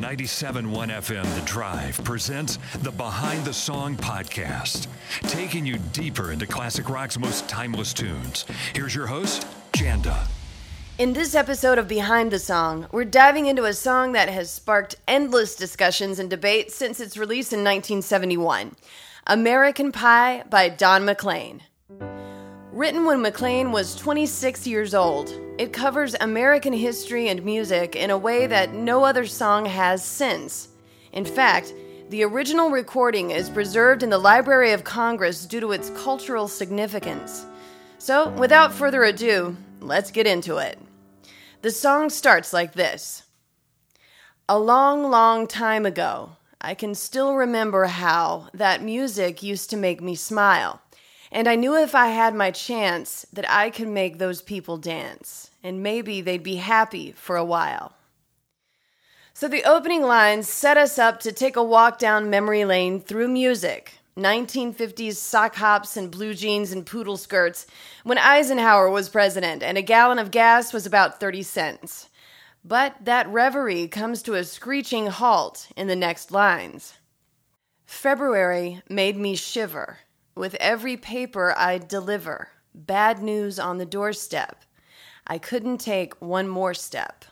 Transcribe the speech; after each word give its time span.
97.1 0.00 0.64
FM 0.88 1.34
The 1.34 1.44
Drive 1.44 2.02
presents 2.04 2.58
the 2.78 2.90
Behind 2.90 3.44
the 3.44 3.52
Song 3.52 3.96
podcast, 3.96 4.86
taking 5.28 5.66
you 5.66 5.76
deeper 5.92 6.32
into 6.32 6.46
classic 6.46 6.88
rock's 6.88 7.18
most 7.18 7.46
timeless 7.50 7.92
tunes. 7.92 8.46
Here's 8.74 8.94
your 8.94 9.06
host, 9.06 9.46
Janda. 9.72 10.26
In 10.96 11.12
this 11.12 11.34
episode 11.34 11.76
of 11.76 11.86
Behind 11.86 12.30
the 12.30 12.38
Song, 12.38 12.86
we're 12.92 13.04
diving 13.04 13.44
into 13.44 13.66
a 13.66 13.74
song 13.74 14.12
that 14.12 14.30
has 14.30 14.50
sparked 14.50 14.96
endless 15.06 15.54
discussions 15.54 16.18
and 16.18 16.30
debate 16.30 16.72
since 16.72 16.98
its 16.98 17.18
release 17.18 17.52
in 17.52 17.58
1971 17.58 18.74
American 19.26 19.92
Pie 19.92 20.44
by 20.48 20.70
Don 20.70 21.04
McLean. 21.04 21.62
Written 22.72 23.04
when 23.04 23.20
McLean 23.20 23.70
was 23.70 23.94
26 23.96 24.66
years 24.66 24.94
old, 24.94 25.28
it 25.60 25.74
covers 25.74 26.16
American 26.22 26.72
history 26.72 27.28
and 27.28 27.44
music 27.44 27.94
in 27.94 28.08
a 28.08 28.16
way 28.16 28.46
that 28.46 28.72
no 28.72 29.04
other 29.04 29.26
song 29.26 29.66
has 29.66 30.02
since. 30.02 30.68
In 31.12 31.26
fact, 31.26 31.74
the 32.08 32.24
original 32.24 32.70
recording 32.70 33.30
is 33.30 33.50
preserved 33.50 34.02
in 34.02 34.08
the 34.08 34.16
Library 34.16 34.72
of 34.72 34.84
Congress 34.84 35.44
due 35.44 35.60
to 35.60 35.72
its 35.72 35.90
cultural 35.90 36.48
significance. 36.48 37.44
So, 37.98 38.30
without 38.30 38.72
further 38.72 39.04
ado, 39.04 39.54
let's 39.80 40.10
get 40.10 40.26
into 40.26 40.56
it. 40.56 40.78
The 41.60 41.70
song 41.70 42.08
starts 42.08 42.54
like 42.54 42.72
this 42.72 43.24
A 44.48 44.58
long, 44.58 45.10
long 45.10 45.46
time 45.46 45.84
ago, 45.84 46.36
I 46.58 46.72
can 46.72 46.94
still 46.94 47.34
remember 47.34 47.84
how 47.84 48.48
that 48.54 48.82
music 48.82 49.42
used 49.42 49.68
to 49.68 49.76
make 49.76 50.00
me 50.00 50.14
smile. 50.14 50.80
And 51.32 51.46
I 51.46 51.54
knew 51.54 51.76
if 51.76 51.94
I 51.94 52.08
had 52.08 52.34
my 52.34 52.50
chance 52.50 53.24
that 53.32 53.48
I 53.48 53.70
could 53.70 53.88
make 53.88 54.18
those 54.18 54.42
people 54.42 54.76
dance, 54.76 55.50
and 55.62 55.82
maybe 55.82 56.20
they'd 56.20 56.42
be 56.42 56.56
happy 56.56 57.12
for 57.12 57.36
a 57.36 57.44
while. 57.44 57.92
So 59.32 59.46
the 59.46 59.64
opening 59.64 60.02
lines 60.02 60.48
set 60.48 60.76
us 60.76 60.98
up 60.98 61.20
to 61.20 61.32
take 61.32 61.56
a 61.56 61.62
walk 61.62 61.98
down 61.98 62.30
memory 62.30 62.64
lane 62.64 63.00
through 63.00 63.28
music. 63.28 63.94
1950s 64.16 65.14
sock 65.14 65.54
hops 65.54 65.96
and 65.96 66.10
blue 66.10 66.34
jeans 66.34 66.72
and 66.72 66.84
poodle 66.84 67.16
skirts 67.16 67.66
when 68.02 68.18
Eisenhower 68.18 68.90
was 68.90 69.08
president 69.08 69.62
and 69.62 69.78
a 69.78 69.82
gallon 69.82 70.18
of 70.18 70.30
gas 70.32 70.72
was 70.72 70.84
about 70.84 71.20
30 71.20 71.42
cents. 71.44 72.10
But 72.64 72.96
that 73.02 73.28
reverie 73.28 73.88
comes 73.88 74.22
to 74.24 74.34
a 74.34 74.44
screeching 74.44 75.06
halt 75.06 75.68
in 75.76 75.86
the 75.86 75.96
next 75.96 76.32
lines. 76.32 76.94
February 77.86 78.82
made 78.90 79.16
me 79.16 79.36
shiver 79.36 80.00
with 80.34 80.54
every 80.56 80.96
paper 80.96 81.54
I'd 81.56 81.88
deliver. 81.88 82.48
Bad 82.74 83.22
news 83.22 83.58
on 83.58 83.78
the 83.78 83.86
doorstep. 83.86 84.64
I 85.26 85.38
couldn't 85.38 85.78
take 85.78 86.20
one 86.20 86.48
more 86.48 86.74
step. 86.74 87.24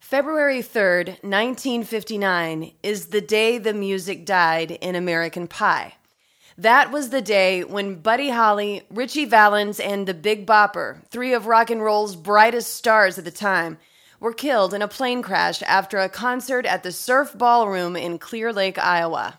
February 0.00 0.62
3rd, 0.62 1.22
1959, 1.22 2.72
is 2.82 3.06
the 3.06 3.20
day 3.20 3.58
the 3.58 3.74
music 3.74 4.24
died 4.24 4.70
in 4.70 4.94
American 4.94 5.46
Pie. 5.46 5.94
That 6.56 6.90
was 6.90 7.10
the 7.10 7.20
day 7.20 7.62
when 7.62 7.96
Buddy 7.96 8.30
Holly, 8.30 8.82
Ritchie 8.90 9.26
Valens, 9.26 9.78
and 9.78 10.08
the 10.08 10.14
Big 10.14 10.46
Bopper, 10.46 11.06
three 11.10 11.32
of 11.34 11.46
rock 11.46 11.70
and 11.70 11.82
roll's 11.82 12.16
brightest 12.16 12.74
stars 12.74 13.18
at 13.18 13.24
the 13.24 13.30
time, 13.30 13.78
were 14.18 14.32
killed 14.32 14.74
in 14.74 14.82
a 14.82 14.88
plane 14.88 15.22
crash 15.22 15.62
after 15.62 15.98
a 15.98 16.08
concert 16.08 16.66
at 16.66 16.82
the 16.82 16.90
Surf 16.90 17.36
Ballroom 17.36 17.94
in 17.94 18.18
Clear 18.18 18.52
Lake, 18.52 18.78
Iowa. 18.78 19.38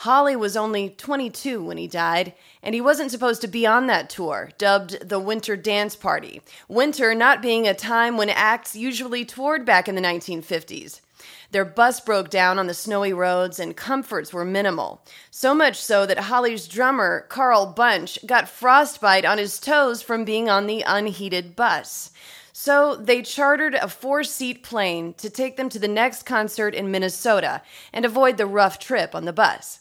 Holly 0.00 0.34
was 0.34 0.56
only 0.56 0.88
22 0.88 1.62
when 1.62 1.76
he 1.76 1.86
died, 1.86 2.32
and 2.62 2.74
he 2.74 2.80
wasn't 2.80 3.10
supposed 3.10 3.42
to 3.42 3.46
be 3.46 3.66
on 3.66 3.86
that 3.88 4.08
tour, 4.08 4.48
dubbed 4.56 5.06
the 5.06 5.18
Winter 5.18 5.56
Dance 5.56 5.94
Party. 5.94 6.40
Winter 6.68 7.14
not 7.14 7.42
being 7.42 7.68
a 7.68 7.74
time 7.74 8.16
when 8.16 8.30
acts 8.30 8.74
usually 8.74 9.26
toured 9.26 9.66
back 9.66 9.90
in 9.90 9.96
the 9.96 10.00
1950s. 10.00 11.02
Their 11.50 11.66
bus 11.66 12.00
broke 12.00 12.30
down 12.30 12.58
on 12.58 12.66
the 12.66 12.72
snowy 12.72 13.12
roads 13.12 13.60
and 13.60 13.76
comforts 13.76 14.32
were 14.32 14.42
minimal. 14.42 15.02
So 15.30 15.54
much 15.54 15.76
so 15.76 16.06
that 16.06 16.18
Holly's 16.18 16.66
drummer, 16.66 17.26
Carl 17.28 17.66
Bunch, 17.66 18.24
got 18.24 18.48
frostbite 18.48 19.26
on 19.26 19.36
his 19.36 19.60
toes 19.60 20.00
from 20.00 20.24
being 20.24 20.48
on 20.48 20.66
the 20.66 20.82
unheated 20.86 21.54
bus. 21.54 22.10
So 22.54 22.96
they 22.96 23.20
chartered 23.20 23.74
a 23.74 23.86
four 23.86 24.24
seat 24.24 24.62
plane 24.62 25.12
to 25.18 25.28
take 25.28 25.58
them 25.58 25.68
to 25.68 25.78
the 25.78 25.88
next 25.88 26.22
concert 26.22 26.74
in 26.74 26.90
Minnesota 26.90 27.60
and 27.92 28.06
avoid 28.06 28.38
the 28.38 28.46
rough 28.46 28.78
trip 28.78 29.14
on 29.14 29.26
the 29.26 29.32
bus. 29.34 29.80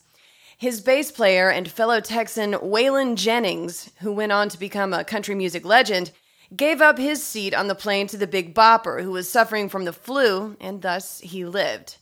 His 0.59 0.81
bass 0.81 1.09
player 1.09 1.49
and 1.49 1.71
fellow 1.71 2.01
Texan 2.01 2.51
Waylon 2.51 3.15
Jennings, 3.15 3.91
who 4.01 4.11
went 4.11 4.33
on 4.33 4.49
to 4.49 4.59
become 4.59 4.91
a 4.91 5.05
country 5.05 5.33
music 5.33 5.63
legend, 5.63 6.11
gave 6.53 6.81
up 6.81 6.97
his 6.97 7.23
seat 7.23 7.53
on 7.53 7.69
the 7.69 7.75
plane 7.75 8.07
to 8.07 8.17
the 8.17 8.27
Big 8.27 8.53
Bopper, 8.53 9.01
who 9.01 9.11
was 9.11 9.31
suffering 9.31 9.69
from 9.69 9.85
the 9.85 9.93
flu, 9.93 10.57
and 10.59 10.81
thus 10.81 11.21
he 11.21 11.45
lived. 11.45 11.95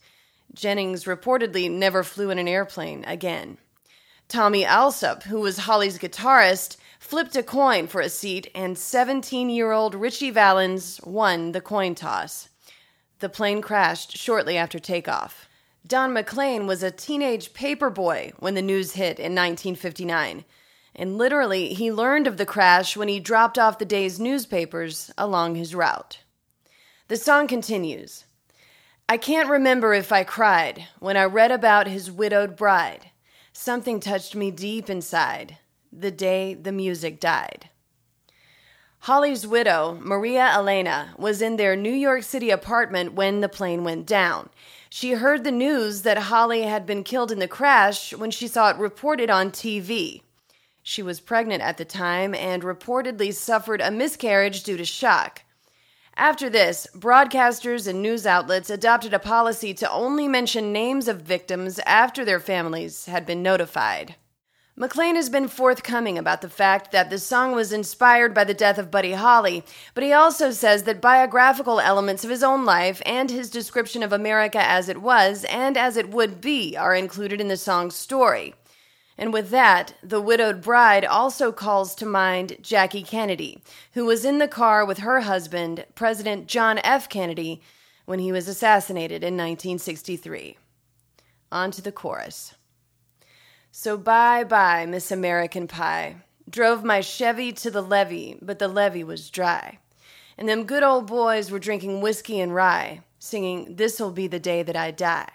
Jennings 0.52 1.04
reportedly 1.04 1.70
never 1.70 2.02
flew 2.02 2.30
in 2.30 2.38
an 2.40 2.48
airplane 2.48 3.04
again. 3.04 3.58
Tommy 4.26 4.64
Allsup, 4.64 5.22
who 5.22 5.38
was 5.38 5.58
Holly's 5.58 5.96
guitarist, 5.96 6.78
flipped 6.98 7.36
a 7.36 7.44
coin 7.44 7.86
for 7.86 8.00
a 8.00 8.08
seat, 8.08 8.50
and 8.56 8.76
17 8.76 9.50
year 9.50 9.70
old 9.70 9.94
Ritchie 9.94 10.32
Valens 10.32 11.00
won 11.04 11.52
the 11.52 11.60
coin 11.60 11.94
toss. 11.94 12.48
The 13.20 13.28
plane 13.28 13.62
crashed 13.62 14.16
shortly 14.16 14.56
after 14.56 14.80
takeoff. 14.80 15.47
Don 15.86 16.12
McLean 16.12 16.66
was 16.66 16.82
a 16.82 16.90
teenage 16.90 17.52
paperboy 17.52 18.32
when 18.38 18.54
the 18.54 18.62
news 18.62 18.92
hit 18.92 19.18
in 19.18 19.34
1959. 19.34 20.44
And 20.94 21.16
literally, 21.16 21.74
he 21.74 21.92
learned 21.92 22.26
of 22.26 22.36
the 22.36 22.46
crash 22.46 22.96
when 22.96 23.08
he 23.08 23.20
dropped 23.20 23.58
off 23.58 23.78
the 23.78 23.84
day's 23.84 24.18
newspapers 24.18 25.10
along 25.16 25.54
his 25.54 25.74
route. 25.74 26.18
The 27.08 27.16
song 27.16 27.46
continues 27.46 28.24
I 29.08 29.16
can't 29.16 29.48
remember 29.48 29.94
if 29.94 30.12
I 30.12 30.24
cried 30.24 30.86
when 30.98 31.16
I 31.16 31.24
read 31.24 31.50
about 31.50 31.86
his 31.86 32.10
widowed 32.10 32.56
bride. 32.56 33.10
Something 33.52 34.00
touched 34.00 34.34
me 34.34 34.50
deep 34.50 34.90
inside 34.90 35.58
the 35.92 36.10
day 36.10 36.54
the 36.54 36.72
music 36.72 37.18
died. 37.18 37.70
Holly's 39.00 39.46
widow, 39.46 39.98
Maria 40.02 40.50
Elena, 40.52 41.14
was 41.16 41.40
in 41.40 41.56
their 41.56 41.76
New 41.76 41.92
York 41.92 42.24
City 42.24 42.50
apartment 42.50 43.14
when 43.14 43.40
the 43.40 43.48
plane 43.48 43.84
went 43.84 44.06
down. 44.06 44.50
She 44.90 45.12
heard 45.12 45.44
the 45.44 45.50
news 45.50 46.02
that 46.02 46.18
Holly 46.18 46.62
had 46.62 46.86
been 46.86 47.04
killed 47.04 47.30
in 47.30 47.38
the 47.38 47.48
crash 47.48 48.14
when 48.14 48.30
she 48.30 48.48
saw 48.48 48.70
it 48.70 48.76
reported 48.76 49.28
on 49.28 49.50
TV. 49.50 50.22
She 50.82 51.02
was 51.02 51.20
pregnant 51.20 51.62
at 51.62 51.76
the 51.76 51.84
time 51.84 52.34
and 52.34 52.62
reportedly 52.62 53.34
suffered 53.34 53.82
a 53.82 53.90
miscarriage 53.90 54.62
due 54.62 54.78
to 54.78 54.84
shock. 54.84 55.42
After 56.16 56.48
this, 56.50 56.86
broadcasters 56.94 57.86
and 57.86 58.02
news 58.02 58.26
outlets 58.26 58.70
adopted 58.70 59.14
a 59.14 59.18
policy 59.18 59.74
to 59.74 59.90
only 59.90 60.26
mention 60.26 60.72
names 60.72 61.06
of 61.06 61.20
victims 61.20 61.78
after 61.80 62.24
their 62.24 62.40
families 62.40 63.04
had 63.04 63.26
been 63.26 63.42
notified. 63.42 64.16
McLean 64.80 65.16
has 65.16 65.28
been 65.28 65.48
forthcoming 65.48 66.16
about 66.16 66.40
the 66.40 66.48
fact 66.48 66.92
that 66.92 67.10
the 67.10 67.18
song 67.18 67.50
was 67.50 67.72
inspired 67.72 68.32
by 68.32 68.44
the 68.44 68.54
death 68.54 68.78
of 68.78 68.92
Buddy 68.92 69.10
Holly, 69.10 69.64
but 69.92 70.04
he 70.04 70.12
also 70.12 70.52
says 70.52 70.84
that 70.84 71.00
biographical 71.00 71.80
elements 71.80 72.22
of 72.22 72.30
his 72.30 72.44
own 72.44 72.64
life 72.64 73.02
and 73.04 73.28
his 73.28 73.50
description 73.50 74.04
of 74.04 74.12
America 74.12 74.60
as 74.62 74.88
it 74.88 75.02
was 75.02 75.44
and 75.46 75.76
as 75.76 75.96
it 75.96 76.10
would 76.10 76.40
be 76.40 76.76
are 76.76 76.94
included 76.94 77.40
in 77.40 77.48
the 77.48 77.56
song's 77.56 77.96
story. 77.96 78.54
And 79.18 79.32
with 79.32 79.50
that, 79.50 79.94
the 80.00 80.20
widowed 80.20 80.62
bride 80.62 81.04
also 81.04 81.50
calls 81.50 81.96
to 81.96 82.06
mind 82.06 82.58
Jackie 82.62 83.02
Kennedy, 83.02 83.60
who 83.94 84.04
was 84.04 84.24
in 84.24 84.38
the 84.38 84.46
car 84.46 84.84
with 84.84 84.98
her 84.98 85.22
husband, 85.22 85.86
President 85.96 86.46
John 86.46 86.78
F. 86.84 87.08
Kennedy, 87.08 87.60
when 88.04 88.20
he 88.20 88.30
was 88.30 88.46
assassinated 88.46 89.24
in 89.24 89.34
1963. 89.34 90.56
On 91.50 91.72
to 91.72 91.82
the 91.82 91.90
chorus. 91.90 92.54
So 93.80 93.96
bye 93.96 94.42
bye, 94.42 94.86
Miss 94.86 95.12
American 95.12 95.68
Pie. 95.68 96.16
Drove 96.50 96.82
my 96.82 97.00
Chevy 97.00 97.52
to 97.52 97.70
the 97.70 97.80
levee, 97.80 98.36
but 98.42 98.58
the 98.58 98.66
levee 98.66 99.04
was 99.04 99.30
dry. 99.30 99.78
And 100.36 100.48
them 100.48 100.64
good 100.64 100.82
old 100.82 101.06
boys 101.06 101.52
were 101.52 101.60
drinking 101.60 102.00
whiskey 102.00 102.40
and 102.40 102.52
rye, 102.52 103.02
singing, 103.20 103.76
This'll 103.76 104.10
be 104.10 104.26
the 104.26 104.40
day 104.40 104.64
that 104.64 104.74
I 104.74 104.90
die. 104.90 105.30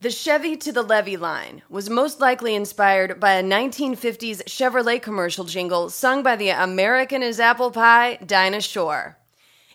The 0.00 0.10
Chevy 0.10 0.56
to 0.56 0.72
the 0.72 0.82
levee 0.82 1.16
line 1.16 1.62
was 1.70 1.88
most 1.88 2.18
likely 2.18 2.56
inspired 2.56 3.20
by 3.20 3.34
a 3.34 3.42
1950s 3.44 4.42
Chevrolet 4.46 5.00
commercial 5.00 5.44
jingle 5.44 5.90
sung 5.90 6.24
by 6.24 6.34
the 6.34 6.48
American 6.48 7.22
is 7.22 7.38
Apple 7.38 7.70
Pie, 7.70 8.16
Dinah 8.26 8.62
Shore. 8.62 9.16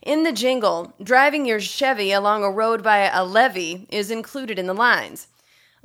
In 0.02 0.24
the 0.24 0.34
jingle, 0.34 0.94
driving 1.02 1.46
your 1.46 1.62
Chevy 1.62 2.12
along 2.12 2.44
a 2.44 2.52
road 2.52 2.84
by 2.84 3.10
a 3.10 3.24
levee 3.24 3.88
is 3.90 4.12
included 4.12 4.60
in 4.60 4.68
the 4.68 4.74
lines. 4.74 5.30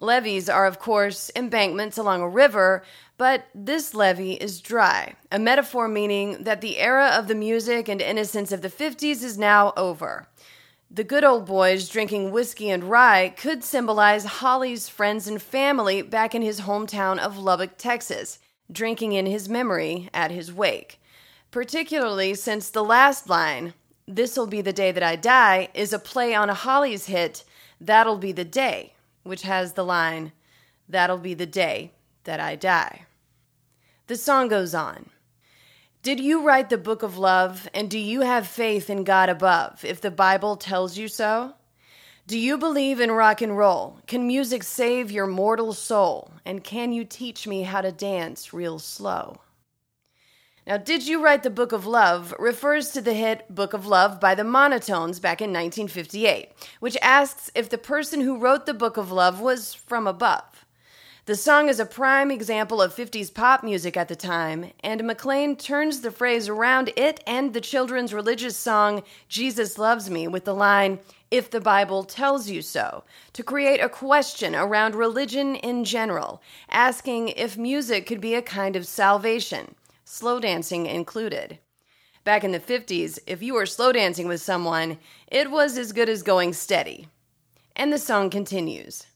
Levees 0.01 0.49
are, 0.49 0.67
of 0.67 0.79
course, 0.79 1.31
embankments 1.37 1.99
along 1.99 2.23
a 2.23 2.29
river, 2.29 2.83
but 3.17 3.47
this 3.55 3.95
levee 3.95 4.33
is 4.33 4.61
dry, 4.61 5.15
a 5.31 5.39
metaphor 5.39 5.87
meaning 5.87 6.43
that 6.45 6.61
the 6.61 6.79
era 6.79 7.09
of 7.17 7.29
the 7.29 7.35
music 7.35 7.89
and 7.89 8.01
innocence 8.01 8.51
of 8.51 8.63
the 8.63 8.69
50s 8.69 9.23
is 9.23 9.39
now 9.39 9.73
over. 9.77 10.27
The 10.91 11.05
good 11.05 11.25
old 11.25 11.47
boys 11.47 11.89
drinking 11.89 12.33
whiskey 12.33 12.69
and 12.69 12.85
rye 12.85 13.31
could 13.31 13.65
symbolize 13.65 14.25
Holly's 14.25 14.89
friends 14.89 15.27
and 15.27 15.41
family 15.41 16.03
back 16.03 16.35
in 16.35 16.43
his 16.43 16.63
hometown 16.63 17.19
of 17.19 17.39
Lubbock, 17.39 17.79
Texas, 17.79 18.39
drinking 18.71 19.13
in 19.13 19.27
his 19.27 19.49
memory 19.49 20.11
at 20.13 20.31
his 20.31 20.53
wake. 20.53 21.01
Particularly 21.51 22.35
since 22.35 22.69
the 22.69 22.85
last 22.85 23.29
line, 23.29 23.75
This'll 24.07 24.47
Be 24.47 24.61
the 24.61 24.73
Day 24.73 24.93
That 24.93 25.03
I 25.03 25.17
Die, 25.17 25.69
is 25.75 25.93
a 25.93 25.99
play 25.99 26.35
on 26.35 26.51
a 26.51 26.55
Holly's 26.55 27.07
hit, 27.07 27.45
That'll 27.81 28.19
Be 28.19 28.33
the 28.33 28.45
Day, 28.45 28.95
which 29.23 29.43
has 29.43 29.73
the 29.73 29.85
line, 29.85 30.33
That'll 30.89 31.19
Be 31.19 31.35
the 31.35 31.47
Day 31.47 31.93
That 32.25 32.41
I 32.41 32.57
Die. 32.57 33.07
The 34.07 34.17
song 34.17 34.49
goes 34.49 34.75
on. 34.75 35.11
Did 36.03 36.19
you 36.19 36.43
write 36.43 36.69
the 36.69 36.79
book 36.79 37.03
of 37.03 37.17
love, 37.17 37.69
and 37.73 37.89
do 37.89 37.99
you 37.99 38.23
have 38.23 38.47
faith 38.47 38.91
in 38.91 39.05
God 39.05 39.29
above, 39.29 39.85
if 39.85 40.01
the 40.01 40.11
Bible 40.11 40.57
tells 40.57 40.99
you 40.99 41.07
so? 41.07 41.55
Do 42.27 42.39
you 42.39 42.59
believe 42.59 43.01
in 43.01 43.11
rock 43.11 43.41
and 43.41 43.57
roll? 43.57 43.99
Can 44.07 44.27
music 44.27 44.63
save 44.63 45.11
your 45.11 45.27
mortal 45.27 45.73
soul? 45.73 46.33
And 46.45 46.65
can 46.65 46.93
you 46.93 47.05
teach 47.05 47.47
me 47.47 47.63
how 47.63 47.81
to 47.81 47.93
dance 47.93 48.53
real 48.53 48.79
slow? 48.79 49.41
Now, 50.65 50.77
Did 50.77 51.09
You 51.09 51.21
Write 51.21 51.43
the 51.43 51.51
Book 51.51 51.73
of 51.73 51.87
Love 51.87 52.33
refers 52.39 52.93
to 52.93 53.01
the 53.01 53.15
hit 53.15 53.53
Book 53.53 53.73
of 53.73 53.85
Love 53.85 54.21
by 54.21 54.37
the 54.37 54.45
Monotones 54.45 55.21
back 55.21 55.41
in 55.41 55.51
1958, 55.51 56.51
which 56.79 56.97
asks 57.03 57.51
if 57.57 57.69
the 57.69 57.79
person 57.79 58.21
who 58.21 58.39
wrote 58.39 58.65
the 58.65 58.73
Book 58.73 58.97
of 58.97 59.11
Love 59.11 59.41
was 59.41 59.75
from 59.75 60.07
above. 60.07 60.65
The 61.27 61.35
song 61.35 61.69
is 61.69 61.81
a 61.81 61.85
prime 61.85 62.31
example 62.31 62.81
of 62.81 62.95
50s 62.95 63.35
pop 63.35 63.65
music 63.65 63.97
at 63.97 64.07
the 64.07 64.15
time, 64.15 64.71
and 64.85 65.03
McLean 65.03 65.57
turns 65.57 66.01
the 66.01 66.13
phrase 66.13 66.49
around 66.49 66.93
it 66.97 67.21
and 67.27 67.55
the 67.55 67.61
children's 67.61 68.15
religious 68.15 68.57
song 68.57 69.03
Jesus 69.29 69.79
Loves 69.79 70.11
Me 70.11 70.29
with 70.29 70.45
the 70.45 70.55
line, 70.55 71.01
If 71.33 71.51
the 71.51 71.61
Bible 71.61 72.05
Tells 72.05 72.49
You 72.49 72.63
So, 72.63 73.03
to 73.33 73.43
create 73.43 73.81
a 73.81 73.89
question 73.89 74.55
around 74.55 74.95
religion 74.95 75.57
in 75.57 75.83
general, 75.85 76.41
asking 76.71 77.31
if 77.31 77.59
music 77.59 78.07
could 78.07 78.21
be 78.21 78.37
a 78.37 78.43
kind 78.43 78.77
of 78.77 78.87
salvation, 78.87 79.75
slow 80.13 80.39
dancing 80.39 80.85
included. 80.85 81.59
Back 82.23 82.45
in 82.45 82.53
the 82.53 82.61
50s, 82.61 83.19
if 83.27 83.43
you 83.43 83.55
were 83.55 83.65
slow 83.65 83.93
dancing 83.93 84.29
with 84.29 84.43
someone, 84.43 84.99
it 85.27 85.51
was 85.51 85.79
as 85.79 85.93
good 85.93 86.11
as 86.11 86.23
going 86.23 86.53
steady. 86.53 87.09
And 87.75 87.91
the 87.91 87.99
song 87.99 88.29
continues. 88.29 89.07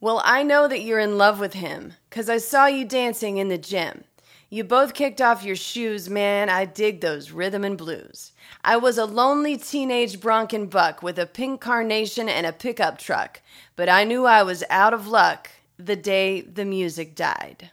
Well, 0.00 0.22
I 0.24 0.42
know 0.42 0.66
that 0.68 0.80
you're 0.80 0.98
in 0.98 1.18
love 1.18 1.38
with 1.38 1.52
him, 1.52 1.96
'cause 2.08 2.30
I 2.30 2.38
saw 2.38 2.64
you 2.64 2.86
dancing 2.86 3.36
in 3.36 3.48
the 3.48 3.58
gym. 3.58 4.04
You 4.48 4.64
both 4.64 4.94
kicked 4.94 5.20
off 5.20 5.44
your 5.44 5.54
shoes, 5.54 6.08
man. 6.08 6.48
I 6.48 6.64
dig 6.64 7.02
those 7.02 7.30
rhythm 7.30 7.62
and 7.62 7.76
blues. 7.76 8.32
I 8.64 8.78
was 8.78 8.96
a 8.96 9.04
lonely 9.04 9.58
teenage 9.58 10.18
Bronco 10.18 10.64
buck 10.64 11.02
with 11.02 11.18
a 11.18 11.26
pink 11.26 11.60
carnation 11.60 12.26
and 12.26 12.46
a 12.46 12.54
pickup 12.54 12.96
truck, 12.96 13.42
but 13.76 13.90
I 13.90 14.04
knew 14.04 14.24
I 14.24 14.44
was 14.44 14.64
out 14.70 14.94
of 14.94 15.06
luck 15.06 15.50
the 15.78 15.94
day 15.94 16.40
the 16.40 16.64
music 16.64 17.14
died. 17.14 17.70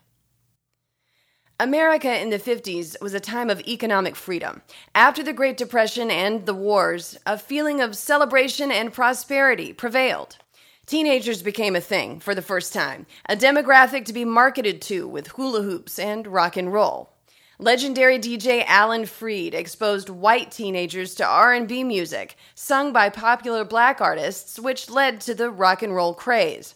America 1.59 2.21
in 2.21 2.29
the 2.29 2.37
50s 2.37 3.01
was 3.01 3.15
a 3.15 3.19
time 3.19 3.49
of 3.49 3.61
economic 3.61 4.15
freedom. 4.15 4.61
After 4.93 5.23
the 5.23 5.33
Great 5.33 5.57
Depression 5.57 6.11
and 6.11 6.45
the 6.45 6.53
wars, 6.53 7.17
a 7.25 7.35
feeling 7.35 7.81
of 7.81 7.97
celebration 7.97 8.71
and 8.71 8.93
prosperity 8.93 9.73
prevailed. 9.73 10.37
Teenagers 10.85 11.41
became 11.41 11.75
a 11.75 11.81
thing 11.81 12.19
for 12.19 12.35
the 12.35 12.43
first 12.43 12.73
time, 12.73 13.07
a 13.27 13.35
demographic 13.35 14.05
to 14.05 14.13
be 14.13 14.23
marketed 14.23 14.83
to 14.83 15.07
with 15.07 15.29
hula 15.29 15.63
hoops 15.63 15.97
and 15.97 16.27
rock 16.27 16.57
and 16.57 16.71
roll. 16.71 17.13
Legendary 17.57 18.19
DJ 18.19 18.63
Alan 18.67 19.07
Freed 19.07 19.55
exposed 19.55 20.09
white 20.09 20.51
teenagers 20.51 21.15
to 21.15 21.25
R&B 21.25 21.83
music 21.83 22.37
sung 22.53 22.93
by 22.93 23.09
popular 23.09 23.65
black 23.65 23.99
artists 23.99 24.59
which 24.59 24.91
led 24.91 25.19
to 25.21 25.33
the 25.33 25.49
rock 25.49 25.81
and 25.81 25.95
roll 25.95 26.13
craze. 26.13 26.75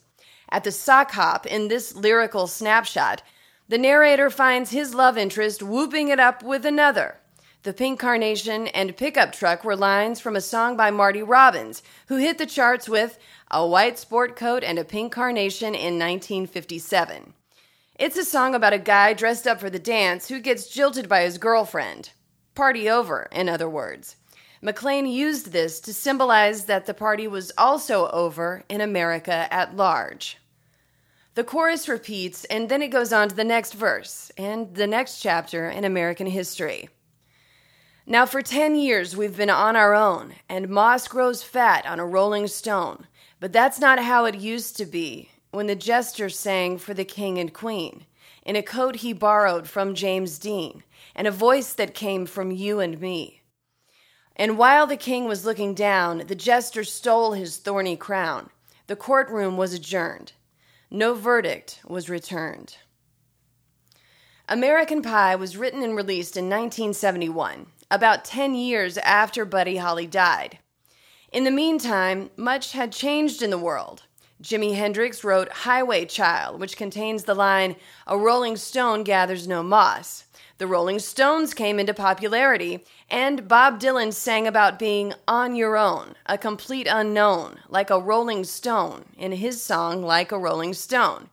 At 0.50 0.64
the 0.64 0.72
sock 0.72 1.12
hop 1.12 1.46
in 1.46 1.68
this 1.68 1.94
lyrical 1.94 2.48
snapshot, 2.48 3.22
the 3.68 3.78
narrator 3.78 4.30
finds 4.30 4.72
his 4.72 4.94
love 4.94 5.18
interest 5.18 5.64
whooping 5.64 6.10
it 6.10 6.20
up 6.20 6.44
with 6.44 6.66
another. 6.66 7.18
The 7.64 7.74
Pink 7.74 8.00
Carnation 8.00 8.68
and 8.70 8.98
Pickup 8.98 9.32
Truck 9.32 9.64
were 9.64 9.76
lines 9.76 10.20
from 10.20 10.36
a 10.36 10.42
song 10.42 10.76
by 10.76 10.90
Marty 10.90 11.22
Robbins, 11.22 11.84
who 12.08 12.18
hit 12.18 12.40
the 12.40 12.48
charts 12.48 12.90
with 12.90 13.20
a 13.52 13.68
white 13.68 14.00
sport 14.00 14.36
coat, 14.36 14.64
and 14.64 14.80
a 14.80 14.84
pink 14.84 15.14
carnation 15.14 15.76
in 15.76 16.00
1957. 16.00 17.34
It's 18.00 18.18
a 18.18 18.26
song 18.26 18.56
about 18.56 18.74
a 18.74 18.80
guy 18.80 19.14
dressed 19.14 19.46
up 19.46 19.60
for 19.60 19.70
the 19.70 19.78
dance 19.78 20.28
who 20.28 20.40
gets 20.40 20.68
jilted 20.68 21.08
by 21.08 21.22
his 21.22 21.38
girlfriend. 21.38 22.12
Party 22.56 22.90
over, 22.90 23.28
in 23.32 23.48
other 23.48 23.70
words. 23.70 24.16
McLean 24.64 25.06
used 25.06 25.52
this 25.52 25.80
to 25.82 25.94
symbolize 25.94 26.66
that 26.66 26.88
the 26.88 26.96
party 26.96 27.28
was 27.28 27.52
also 27.58 28.10
over 28.10 28.64
in 28.70 28.82
America 28.82 29.48
at 29.54 29.76
large. 29.76 30.38
The 31.34 31.46
chorus 31.46 31.88
repeats, 31.88 32.44
and 32.46 32.68
then 32.68 32.82
it 32.82 32.90
goes 32.90 33.14
on 33.14 33.30
to 33.30 33.36
the 33.36 33.46
next 33.46 33.74
verse 33.74 34.34
and 34.38 34.76
the 34.76 34.86
next 34.86 35.22
chapter 35.22 35.70
in 35.70 35.86
American 35.86 36.28
history. 36.28 36.90
Now, 38.06 38.26
for 38.26 38.42
10 38.42 38.76
years, 38.76 39.16
we've 39.16 39.38
been 39.38 39.50
on 39.50 39.78
our 39.78 39.96
own, 39.96 40.34
and 40.50 40.68
moss 40.68 41.08
grows 41.08 41.42
fat 41.42 41.86
on 41.86 42.02
a 42.02 42.06
rolling 42.06 42.48
stone. 42.48 43.08
But 43.40 43.54
that's 43.54 43.80
not 43.80 44.04
how 44.04 44.26
it 44.26 44.36
used 44.36 44.76
to 44.78 44.86
be 44.86 45.30
when 45.52 45.68
the 45.68 45.76
jester 45.76 46.28
sang 46.28 46.78
for 46.78 46.94
the 46.94 47.06
king 47.06 47.38
and 47.38 47.54
queen, 47.54 48.06
in 48.44 48.58
a 48.58 48.62
coat 48.62 48.98
he 48.98 49.14
borrowed 49.14 49.70
from 49.70 49.96
James 49.96 50.38
Dean, 50.38 50.84
and 51.16 51.28
a 51.28 51.32
voice 51.32 51.74
that 51.74 51.94
came 51.94 52.26
from 52.26 52.52
you 52.52 52.82
and 52.82 53.00
me. 53.00 53.42
And 54.36 54.58
while 54.58 54.86
the 54.86 54.98
king 54.98 55.30
was 55.30 55.46
looking 55.46 55.76
down, 55.76 56.24
the 56.28 56.36
jester 56.36 56.84
stole 56.84 57.34
his 57.34 57.56
thorny 57.56 57.96
crown. 57.96 58.50
The 58.88 58.98
courtroom 58.98 59.56
was 59.56 59.74
adjourned. 59.74 60.34
No 60.94 61.14
verdict 61.14 61.80
was 61.88 62.10
returned. 62.10 62.76
American 64.50 65.02
Pie 65.02 65.38
was 65.38 65.56
written 65.56 65.84
and 65.84 65.96
released 65.96 66.36
in 66.36 66.50
1971, 66.50 67.68
about 67.90 68.26
10 68.26 68.56
years 68.56 68.98
after 68.98 69.46
Buddy 69.46 69.78
Holly 69.78 70.06
died. 70.06 70.60
In 71.32 71.46
the 71.46 71.52
meantime, 71.52 72.30
much 72.36 72.74
had 72.74 72.92
changed 72.92 73.42
in 73.42 73.52
the 73.52 73.58
world. 73.58 74.04
Jimi 74.42 74.76
Hendrix 74.76 75.24
wrote 75.24 75.52
Highway 75.52 76.06
Child, 76.06 76.60
which 76.60 76.76
contains 76.76 77.26
the 77.26 77.36
line, 77.36 77.76
A 78.08 78.18
Rolling 78.18 78.58
Stone 78.58 79.04
gathers 79.04 79.48
no 79.48 79.62
moss. 79.62 80.26
The 80.58 80.66
Rolling 80.66 80.98
Stones 80.98 81.54
came 81.54 81.80
into 81.80 81.94
popularity, 81.94 82.84
and 83.10 83.48
Bob 83.48 83.80
Dylan 83.80 84.12
sang 84.12 84.48
about 84.48 84.80
being 84.80 85.14
on 85.28 85.56
your 85.56 85.78
own, 85.78 86.16
a 86.26 86.40
complete 86.40 86.88
unknown, 86.90 87.60
like 87.70 87.92
a 87.92 88.00
rolling 88.00 88.44
stone, 88.44 89.06
in 89.16 89.32
his 89.34 89.62
song 89.62 90.02
Like 90.02 90.32
a 90.32 90.40
Rolling 90.40 90.74
Stone. 90.74 91.30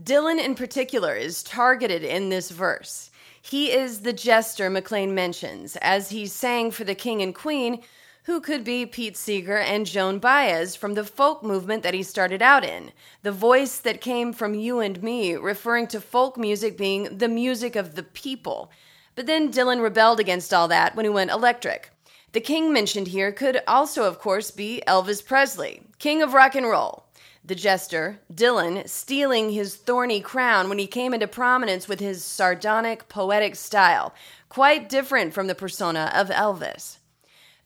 Dylan, 0.00 0.38
in 0.38 0.54
particular, 0.54 1.14
is 1.14 1.42
targeted 1.42 2.04
in 2.04 2.28
this 2.28 2.50
verse. 2.50 3.10
He 3.42 3.72
is 3.72 4.00
the 4.00 4.12
jester 4.12 4.70
McLean 4.70 5.12
mentions, 5.12 5.76
as 5.76 6.10
he 6.10 6.26
sang 6.26 6.70
for 6.70 6.84
the 6.84 6.94
king 6.94 7.20
and 7.20 7.34
queen 7.34 7.82
who 8.24 8.40
could 8.40 8.64
be 8.64 8.86
Pete 8.86 9.16
Seeger 9.18 9.58
and 9.58 9.84
Joan 9.84 10.18
Baez 10.18 10.74
from 10.74 10.94
the 10.94 11.04
folk 11.04 11.42
movement 11.42 11.82
that 11.82 11.92
he 11.92 12.02
started 12.02 12.40
out 12.40 12.64
in. 12.64 12.90
The 13.22 13.32
voice 13.32 13.78
that 13.78 14.00
came 14.00 14.32
from 14.32 14.54
you 14.54 14.80
and 14.80 15.02
me, 15.02 15.34
referring 15.34 15.88
to 15.88 16.00
folk 16.00 16.38
music 16.38 16.78
being 16.78 17.18
the 17.18 17.28
music 17.28 17.76
of 17.76 17.94
the 17.94 18.02
people. 18.02 18.70
But 19.14 19.26
then 19.26 19.52
Dylan 19.52 19.82
rebelled 19.82 20.20
against 20.20 20.54
all 20.54 20.68
that 20.68 20.96
when 20.96 21.04
he 21.04 21.10
went 21.10 21.30
electric. 21.30 21.90
The 22.32 22.40
king 22.40 22.72
mentioned 22.72 23.08
here 23.08 23.30
could 23.30 23.62
also, 23.68 24.04
of 24.04 24.18
course, 24.18 24.50
be 24.50 24.82
Elvis 24.88 25.24
Presley, 25.24 25.82
king 25.98 26.22
of 26.22 26.32
rock 26.32 26.54
and 26.54 26.66
roll. 26.66 27.04
The 27.44 27.54
jester, 27.54 28.20
Dylan, 28.32 28.88
stealing 28.88 29.50
his 29.50 29.76
thorny 29.76 30.22
crown 30.22 30.70
when 30.70 30.78
he 30.78 30.86
came 30.86 31.12
into 31.12 31.28
prominence 31.28 31.88
with 31.88 32.00
his 32.00 32.24
sardonic, 32.24 33.06
poetic 33.10 33.54
style, 33.54 34.14
quite 34.48 34.88
different 34.88 35.34
from 35.34 35.46
the 35.46 35.54
persona 35.54 36.10
of 36.14 36.30
Elvis. 36.30 36.96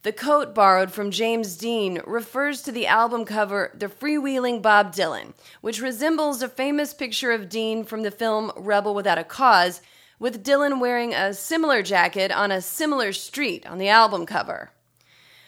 The 0.03 0.13
coat 0.13 0.55
borrowed 0.55 0.91
from 0.93 1.11
James 1.11 1.57
Dean 1.57 1.99
refers 2.07 2.61
to 2.61 2.71
the 2.71 2.87
album 2.87 3.25
cover 3.25 3.75
The 3.77 3.87
Freewheeling 3.87 4.61
Bob 4.61 4.95
Dylan, 4.95 5.33
which 5.59 5.81
resembles 5.81 6.41
a 6.41 6.47
famous 6.47 6.93
picture 6.93 7.33
of 7.33 7.49
Dean 7.49 7.83
from 7.83 8.03
the 8.03 8.11
film 8.11 8.53
Rebel 8.55 8.95
Without 8.95 9.17
a 9.17 9.25
Cause, 9.25 9.81
with 10.17 10.41
Dylan 10.41 10.79
wearing 10.79 11.13
a 11.13 11.33
similar 11.33 11.83
jacket 11.83 12.31
on 12.31 12.49
a 12.49 12.61
similar 12.61 13.11
street 13.11 13.65
on 13.65 13.77
the 13.77 13.89
album 13.89 14.25
cover. 14.25 14.71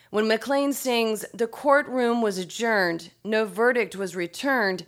When 0.09 0.27
McLean 0.27 0.73
sings, 0.73 1.23
The 1.33 1.47
courtroom 1.47 2.21
was 2.21 2.37
adjourned, 2.37 3.11
no 3.23 3.45
verdict 3.45 3.95
was 3.95 4.17
returned, 4.17 4.85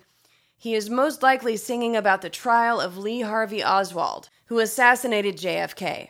he 0.58 0.76
is 0.76 0.90
most 0.90 1.24
likely 1.24 1.56
singing 1.56 1.96
about 1.96 2.22
the 2.22 2.30
trial 2.30 2.82
of 2.82 2.98
Lee 2.98 3.22
Harvey 3.22 3.64
Oswald, 3.64 4.28
who 4.46 4.60
assassinated 4.60 5.38
JFK. 5.38 6.10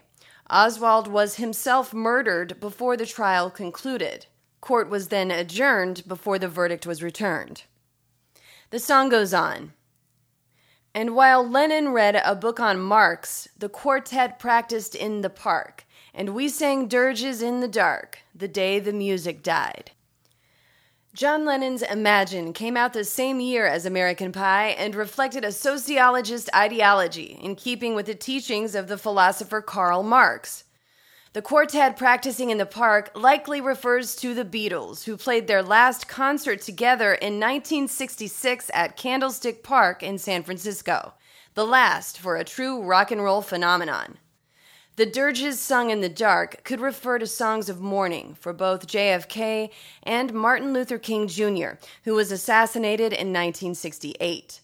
Oswald 0.49 1.07
was 1.07 1.35
himself 1.35 1.93
murdered 1.93 2.59
before 2.59 2.97
the 2.97 3.05
trial 3.05 3.49
concluded. 3.49 4.25
Court 4.61 4.89
was 4.89 5.07
then 5.07 5.31
adjourned 5.31 6.07
before 6.07 6.39
the 6.39 6.47
verdict 6.47 6.85
was 6.85 7.03
returned. 7.03 7.63
The 8.69 8.79
song 8.79 9.09
goes 9.09 9.33
on. 9.33 9.73
And 10.93 11.15
while 11.15 11.47
Lenin 11.47 11.89
read 11.89 12.21
a 12.23 12.35
book 12.35 12.59
on 12.59 12.79
Marx, 12.79 13.47
the 13.57 13.69
quartet 13.69 14.37
practiced 14.37 14.95
in 14.95 15.21
the 15.21 15.29
park, 15.29 15.85
and 16.13 16.35
we 16.35 16.47
sang 16.49 16.87
dirges 16.87 17.41
in 17.41 17.61
the 17.61 17.67
dark 17.67 18.19
the 18.35 18.47
day 18.47 18.79
the 18.79 18.93
music 18.93 19.41
died. 19.41 19.91
John 21.15 21.45
Lennon's 21.45 21.83
Imagine 21.83 22.53
came 22.53 22.75
out 22.75 22.93
the 22.93 23.03
same 23.03 23.39
year 23.39 23.67
as 23.67 23.85
American 23.85 24.31
Pie 24.31 24.69
and 24.69 24.95
reflected 24.95 25.45
a 25.45 25.51
sociologist 25.51 26.49
ideology 26.55 27.37
in 27.39 27.55
keeping 27.55 27.93
with 27.93 28.07
the 28.07 28.15
teachings 28.15 28.73
of 28.73 28.87
the 28.87 28.97
philosopher 28.97 29.61
Karl 29.61 30.01
Marx. 30.01 30.63
The 31.33 31.43
quartet 31.43 31.97
practicing 31.97 32.49
in 32.49 32.57
the 32.57 32.65
park 32.65 33.11
likely 33.13 33.61
refers 33.61 34.15
to 34.17 34.33
the 34.33 34.43
Beatles, 34.43 35.03
who 35.03 35.15
played 35.15 35.45
their 35.45 35.61
last 35.61 36.07
concert 36.07 36.61
together 36.61 37.13
in 37.13 37.39
1966 37.39 38.71
at 38.73 38.97
Candlestick 38.97 39.61
Park 39.61 40.01
in 40.01 40.17
San 40.17 40.41
Francisco, 40.41 41.13
the 41.53 41.65
last 41.65 42.17
for 42.17 42.37
a 42.37 42.43
true 42.43 42.81
rock 42.81 43.11
and 43.11 43.23
roll 43.23 43.43
phenomenon. 43.43 44.17
The 44.95 45.05
dirges 45.07 45.59
sung 45.59 45.89
in 45.89 46.01
the 46.01 46.09
dark 46.09 46.63
could 46.63 46.79
refer 46.79 47.17
to 47.17 47.25
songs 47.25 47.67
of 47.67 47.81
mourning 47.81 48.35
for 48.39 48.53
both 48.53 48.85
JFK 48.85 49.71
and 50.03 50.33
Martin 50.33 50.71
Luther 50.71 50.99
King 50.99 51.27
Jr., 51.27 51.79
who 52.03 52.13
was 52.13 52.31
assassinated 52.31 53.11
in 53.11 53.33
1968. 53.33 54.59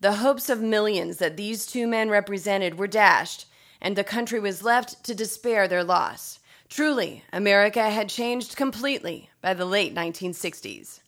The 0.00 0.12
hopes 0.12 0.48
of 0.48 0.60
millions 0.60 1.16
that 1.16 1.36
these 1.36 1.66
two 1.66 1.88
men 1.88 2.08
represented 2.08 2.78
were 2.78 2.86
dashed 2.86 3.46
and 3.80 3.96
the 3.96 4.04
country 4.04 4.38
was 4.38 4.62
left 4.62 5.02
to 5.04 5.14
despair 5.14 5.66
their 5.66 5.82
loss. 5.82 6.38
Truly, 6.68 7.24
America 7.32 7.90
had 7.90 8.08
changed 8.08 8.56
completely 8.56 9.30
by 9.40 9.54
the 9.54 9.66
late 9.66 9.92
1960s. 9.92 11.00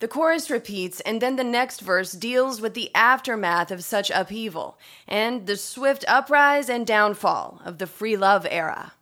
The 0.00 0.08
chorus 0.08 0.48
repeats, 0.48 1.00
and 1.00 1.20
then 1.20 1.34
the 1.34 1.42
next 1.42 1.80
verse 1.80 2.12
deals 2.12 2.60
with 2.60 2.74
the 2.74 2.94
aftermath 2.94 3.72
of 3.72 3.82
such 3.82 4.10
upheaval 4.10 4.78
and 5.08 5.46
the 5.46 5.56
swift 5.56 6.04
uprise 6.06 6.68
and 6.68 6.86
downfall 6.86 7.60
of 7.64 7.78
the 7.78 7.86
free 7.86 8.16
love 8.16 8.46
era. 8.48 8.92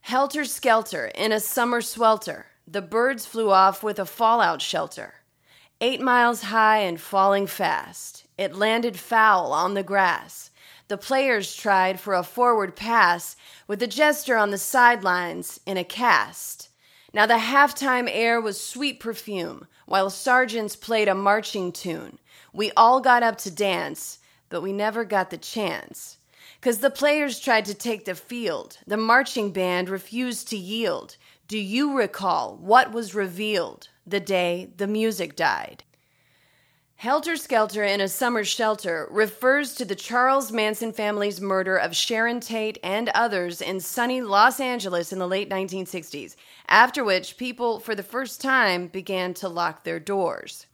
Helter 0.00 0.44
skelter 0.44 1.06
in 1.14 1.30
a 1.30 1.38
summer 1.38 1.80
swelter, 1.80 2.46
the 2.66 2.82
birds 2.82 3.26
flew 3.26 3.50
off 3.50 3.84
with 3.84 4.00
a 4.00 4.06
fallout 4.06 4.60
shelter. 4.60 5.14
Eight 5.80 6.00
miles 6.00 6.42
high 6.42 6.78
and 6.78 7.00
falling 7.00 7.46
fast, 7.46 8.24
it 8.36 8.56
landed 8.56 8.98
foul 8.98 9.52
on 9.52 9.74
the 9.74 9.84
grass. 9.84 10.50
The 10.88 10.98
players 10.98 11.54
tried 11.54 12.00
for 12.00 12.14
a 12.14 12.24
forward 12.24 12.74
pass 12.74 13.36
with 13.68 13.78
the 13.78 13.86
jester 13.86 14.36
on 14.36 14.50
the 14.50 14.58
sidelines 14.58 15.60
in 15.64 15.76
a 15.76 15.84
cast. 15.84 16.70
Now 17.12 17.26
the 17.26 17.34
halftime 17.34 18.08
air 18.10 18.40
was 18.40 18.60
sweet 18.60 19.00
perfume, 19.00 19.66
while 19.86 20.10
sergeants 20.10 20.76
played 20.76 21.08
a 21.08 21.14
marching 21.14 21.72
tune. 21.72 22.18
We 22.52 22.70
all 22.76 23.00
got 23.00 23.22
up 23.22 23.38
to 23.38 23.50
dance, 23.50 24.18
but 24.48 24.60
we 24.60 24.72
never 24.72 25.04
got 25.04 25.30
the 25.30 25.38
chance. 25.38 26.18
Cause 26.60 26.78
the 26.78 26.90
players 26.90 27.40
tried 27.40 27.64
to 27.66 27.74
take 27.74 28.04
the 28.04 28.14
field, 28.14 28.78
the 28.86 28.96
marching 28.96 29.52
band 29.52 29.88
refused 29.88 30.48
to 30.48 30.56
yield. 30.56 31.16
Do 31.48 31.58
you 31.58 31.96
recall 31.96 32.56
what 32.60 32.92
was 32.92 33.14
revealed 33.14 33.88
the 34.06 34.20
day 34.20 34.70
the 34.76 34.86
music 34.86 35.36
died? 35.36 35.84
Helter 36.98 37.36
Skelter 37.36 37.84
in 37.84 38.00
a 38.00 38.08
Summer 38.08 38.42
Shelter 38.42 39.06
refers 39.10 39.74
to 39.74 39.84
the 39.84 39.94
Charles 39.94 40.50
Manson 40.50 40.94
family's 40.94 41.42
murder 41.42 41.76
of 41.76 41.94
Sharon 41.94 42.40
Tate 42.40 42.78
and 42.82 43.10
others 43.10 43.60
in 43.60 43.80
sunny 43.80 44.22
Los 44.22 44.60
Angeles 44.60 45.12
in 45.12 45.18
the 45.18 45.28
late 45.28 45.50
1960s, 45.50 46.36
after 46.68 47.04
which 47.04 47.36
people, 47.36 47.80
for 47.80 47.94
the 47.94 48.02
first 48.02 48.40
time, 48.40 48.86
began 48.86 49.34
to 49.34 49.48
lock 49.48 49.84
their 49.84 50.00
doors. 50.00 50.64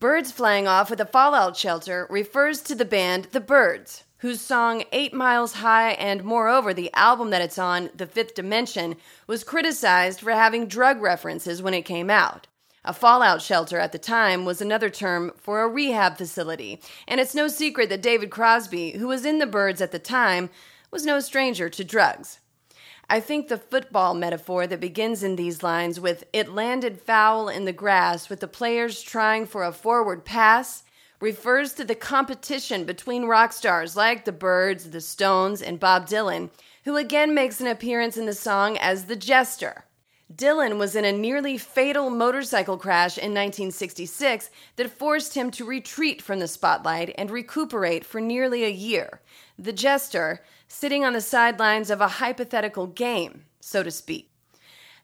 Birds 0.00 0.32
Flying 0.32 0.66
Off 0.66 0.90
with 0.90 1.00
a 1.00 1.06
Fallout 1.06 1.56
Shelter 1.56 2.08
refers 2.10 2.60
to 2.62 2.74
the 2.74 2.84
band 2.84 3.28
The 3.30 3.40
Byrds, 3.40 4.02
whose 4.16 4.40
song 4.40 4.82
Eight 4.90 5.14
Miles 5.14 5.52
High 5.52 5.92
and 5.92 6.24
moreover 6.24 6.74
the 6.74 6.92
album 6.92 7.30
that 7.30 7.42
it's 7.42 7.58
on, 7.58 7.90
The 7.94 8.06
Fifth 8.08 8.34
Dimension, 8.34 8.96
was 9.28 9.44
criticized 9.44 10.18
for 10.18 10.32
having 10.32 10.66
drug 10.66 11.00
references 11.00 11.62
when 11.62 11.72
it 11.72 11.82
came 11.82 12.10
out. 12.10 12.48
A 12.84 12.92
fallout 12.92 13.42
shelter 13.42 13.78
at 13.78 13.92
the 13.92 13.98
time 13.98 14.44
was 14.44 14.60
another 14.60 14.88
term 14.88 15.32
for 15.36 15.62
a 15.62 15.68
rehab 15.68 16.16
facility, 16.16 16.80
and 17.06 17.20
it's 17.20 17.34
no 17.34 17.48
secret 17.48 17.88
that 17.88 18.02
David 18.02 18.30
Crosby, 18.30 18.92
who 18.92 19.08
was 19.08 19.24
in 19.24 19.38
the 19.38 19.46
Byrds 19.46 19.80
at 19.80 19.92
the 19.92 19.98
time, 19.98 20.50
was 20.90 21.04
no 21.04 21.20
stranger 21.20 21.68
to 21.68 21.84
drugs. 21.84 22.40
I 23.10 23.20
think 23.20 23.48
the 23.48 23.58
football 23.58 24.14
metaphor 24.14 24.66
that 24.66 24.80
begins 24.80 25.22
in 25.22 25.36
these 25.36 25.62
lines 25.62 25.98
with 25.98 26.24
it 26.32 26.50
landed 26.50 27.00
foul 27.00 27.48
in 27.48 27.64
the 27.64 27.72
grass 27.72 28.28
with 28.28 28.40
the 28.40 28.48
players 28.48 29.00
trying 29.00 29.46
for 29.46 29.64
a 29.64 29.72
forward 29.72 30.24
pass 30.26 30.82
refers 31.20 31.72
to 31.72 31.84
the 31.84 31.94
competition 31.94 32.84
between 32.84 33.24
rock 33.24 33.52
stars 33.52 33.96
like 33.96 34.24
the 34.24 34.32
Byrds, 34.32 34.90
the 34.90 35.00
Stones, 35.00 35.62
and 35.62 35.80
Bob 35.80 36.06
Dylan, 36.06 36.50
who 36.84 36.96
again 36.96 37.34
makes 37.34 37.60
an 37.60 37.66
appearance 37.66 38.16
in 38.16 38.26
the 38.26 38.34
song 38.34 38.76
as 38.78 39.06
the 39.06 39.16
jester. 39.16 39.84
Dylan 40.32 40.76
was 40.76 40.94
in 40.94 41.06
a 41.06 41.12
nearly 41.12 41.56
fatal 41.56 42.10
motorcycle 42.10 42.76
crash 42.76 43.16
in 43.16 43.32
1966 43.32 44.50
that 44.76 44.90
forced 44.90 45.34
him 45.34 45.50
to 45.52 45.64
retreat 45.64 46.20
from 46.20 46.38
the 46.38 46.48
spotlight 46.48 47.14
and 47.16 47.30
recuperate 47.30 48.04
for 48.04 48.20
nearly 48.20 48.64
a 48.64 48.70
year. 48.70 49.22
The 49.58 49.72
jester, 49.72 50.42
sitting 50.68 51.02
on 51.02 51.14
the 51.14 51.22
sidelines 51.22 51.90
of 51.90 52.02
a 52.02 52.08
hypothetical 52.08 52.86
game, 52.86 53.46
so 53.60 53.82
to 53.82 53.90
speak. 53.90 54.30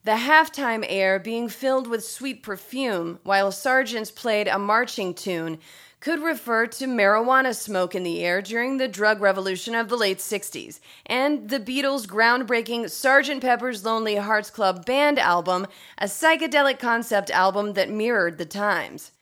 The 0.04 0.12
halftime 0.12 0.84
air 0.86 1.18
being 1.18 1.48
filled 1.48 1.86
with 1.86 2.04
sweet 2.04 2.42
perfume 2.42 3.18
while 3.22 3.50
sergeants 3.50 4.10
played 4.10 4.46
a 4.46 4.58
marching 4.58 5.14
tune 5.14 5.58
could 6.04 6.22
refer 6.22 6.66
to 6.66 6.84
marijuana 6.84 7.56
smoke 7.56 7.94
in 7.94 8.02
the 8.02 8.22
air 8.22 8.42
during 8.42 8.76
the 8.76 8.86
drug 8.86 9.22
revolution 9.22 9.74
of 9.74 9.88
the 9.88 9.96
late 9.96 10.18
60s, 10.18 10.78
and 11.06 11.48
the 11.48 11.58
Beatles' 11.58 12.06
groundbreaking 12.06 12.84
Sgt. 12.84 13.40
Pepper's 13.40 13.86
Lonely 13.86 14.16
Hearts 14.16 14.50
Club 14.50 14.84
Band 14.84 15.18
album, 15.18 15.66
a 15.96 16.04
psychedelic 16.04 16.78
concept 16.78 17.30
album 17.30 17.72
that 17.72 17.88
mirrored 17.88 18.36
the 18.36 18.44
times. 18.44 19.12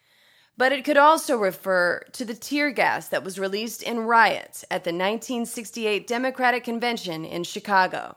But 0.57 0.73
it 0.73 0.85
could 0.85 0.97
also 0.97 1.37
refer 1.37 2.03
to 2.15 2.25
the 2.25 2.35
tear 2.35 2.73
gas 2.73 3.07
that 3.11 3.23
was 3.23 3.39
released 3.39 3.85
in 3.85 4.01
riots 4.01 4.65
at 4.69 4.83
the 4.83 4.91
1968 4.91 6.09
Democratic 6.09 6.65
Convention 6.65 7.25
in 7.25 7.45
Chicago. 7.45 8.17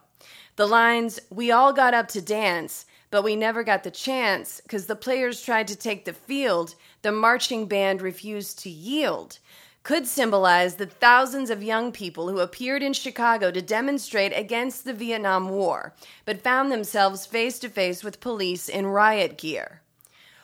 The 0.56 0.66
lines, 0.66 1.20
We 1.30 1.52
all 1.52 1.72
got 1.72 1.94
up 1.94 2.08
to 2.08 2.20
dance, 2.20 2.84
but 3.10 3.22
we 3.22 3.36
never 3.36 3.62
got 3.62 3.84
the 3.84 3.90
chance 3.90 4.60
because 4.60 4.86
the 4.86 4.96
players 4.96 5.40
tried 5.40 5.68
to 5.68 5.76
take 5.76 6.04
the 6.04 6.12
field, 6.12 6.74
the 7.06 7.12
marching 7.12 7.66
band 7.66 8.02
refused 8.02 8.58
to 8.58 8.68
yield, 8.68 9.38
could 9.84 10.08
symbolize 10.08 10.74
the 10.74 10.86
thousands 10.86 11.50
of 11.50 11.62
young 11.62 11.92
people 11.92 12.28
who 12.28 12.40
appeared 12.40 12.82
in 12.82 12.92
Chicago 12.92 13.52
to 13.52 13.62
demonstrate 13.62 14.36
against 14.36 14.84
the 14.84 14.92
Vietnam 14.92 15.48
War, 15.48 15.94
but 16.24 16.42
found 16.42 16.72
themselves 16.72 17.24
face 17.24 17.60
to 17.60 17.68
face 17.68 18.02
with 18.02 18.18
police 18.18 18.68
in 18.68 18.88
riot 18.88 19.38
gear. 19.38 19.82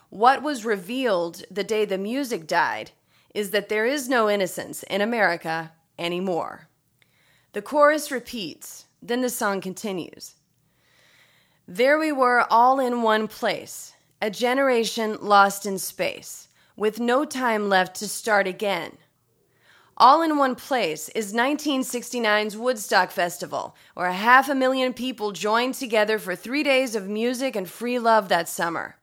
What 0.09 0.45
was 0.45 0.65
revealed 0.65 1.43
the 1.51 1.65
day 1.65 1.85
the 1.85 1.99
music 1.99 2.47
died 2.47 2.93
is 3.35 3.51
that 3.51 3.69
there 3.69 3.85
is 3.85 4.09
no 4.09 4.31
innocence 4.31 4.85
in 4.85 5.01
America 5.01 5.73
anymore. 5.99 6.69
The 7.55 7.63
chorus 7.63 8.13
repeats, 8.13 8.85
then 9.03 9.21
the 9.21 9.31
song 9.31 9.61
continues. 9.61 10.37
There 11.67 11.99
we 11.99 12.13
were 12.13 12.47
all 12.49 12.79
in 12.79 13.03
one 13.03 13.27
place, 13.27 13.95
a 14.21 14.31
generation 14.31 15.19
lost 15.21 15.67
in 15.67 15.81
space, 15.81 16.47
with 16.77 17.01
no 17.01 17.25
time 17.25 17.69
left 17.69 17.97
to 17.97 18.09
start 18.09 18.47
again. 18.47 18.97
All 19.97 20.23
in 20.23 20.39
one 20.39 20.55
place 20.55 21.09
is 21.11 21.35
1969's 21.35 22.57
Woodstock 22.57 23.11
Festival, 23.11 23.77
where 23.95 24.11
half 24.11 24.49
a 24.49 24.55
million 24.55 24.95
people 24.95 25.33
joined 25.33 25.75
together 25.75 26.19
for 26.19 26.35
three 26.35 26.63
days 26.63 26.95
of 26.95 27.09
music 27.09 27.55
and 27.55 27.69
free 27.69 27.99
love 27.99 28.29
that 28.29 28.49
summer. 28.49 28.97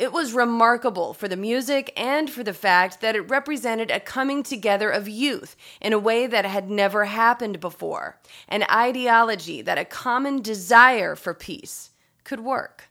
It 0.00 0.14
was 0.14 0.32
remarkable 0.32 1.12
for 1.12 1.28
the 1.28 1.36
music 1.36 1.92
and 1.94 2.30
for 2.30 2.42
the 2.42 2.54
fact 2.54 3.02
that 3.02 3.14
it 3.14 3.28
represented 3.28 3.90
a 3.90 4.00
coming 4.00 4.42
together 4.42 4.90
of 4.90 5.10
youth 5.10 5.56
in 5.78 5.92
a 5.92 5.98
way 5.98 6.26
that 6.26 6.46
had 6.46 6.70
never 6.70 7.04
happened 7.04 7.60
before, 7.60 8.18
an 8.48 8.64
ideology 8.70 9.60
that 9.60 9.76
a 9.76 9.84
common 9.84 10.40
desire 10.40 11.14
for 11.14 11.34
peace 11.34 11.90
could 12.24 12.40
work. 12.40 12.88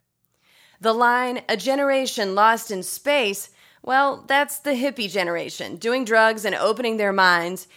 The 0.80 0.94
line, 0.94 1.42
a 1.50 1.58
generation 1.58 2.36
lost 2.36 2.70
in 2.70 2.84
space, 2.84 3.50
well, 3.82 4.24
that's 4.28 4.60
the 4.60 4.72
hippie 4.72 5.10
generation, 5.10 5.78
doing 5.78 6.06
drugs 6.06 6.46
and 6.46 6.56
opening 6.56 6.98
their 6.98 7.14
minds. 7.14 7.68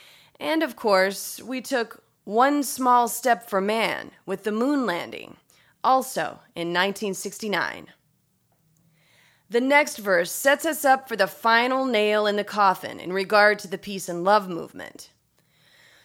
And 0.40 0.62
of 0.62 0.76
course, 0.76 1.40
we 1.40 1.60
took 1.60 2.02
one 2.24 2.62
small 2.62 3.08
step 3.08 3.48
for 3.48 3.60
man 3.60 4.12
with 4.26 4.44
the 4.44 4.52
moon 4.52 4.86
landing, 4.86 5.36
also 5.82 6.40
in 6.54 6.68
1969. 6.68 7.88
The 9.50 9.60
next 9.60 9.98
verse 9.98 10.32
sets 10.32 10.64
us 10.64 10.84
up 10.84 11.08
for 11.08 11.16
the 11.16 11.26
final 11.26 11.84
nail 11.84 12.26
in 12.26 12.36
the 12.36 12.44
coffin 12.44 12.98
in 12.98 13.12
regard 13.12 13.58
to 13.60 13.68
the 13.68 13.76
peace 13.76 14.08
and 14.08 14.24
love 14.24 14.48
movement. 14.48 15.10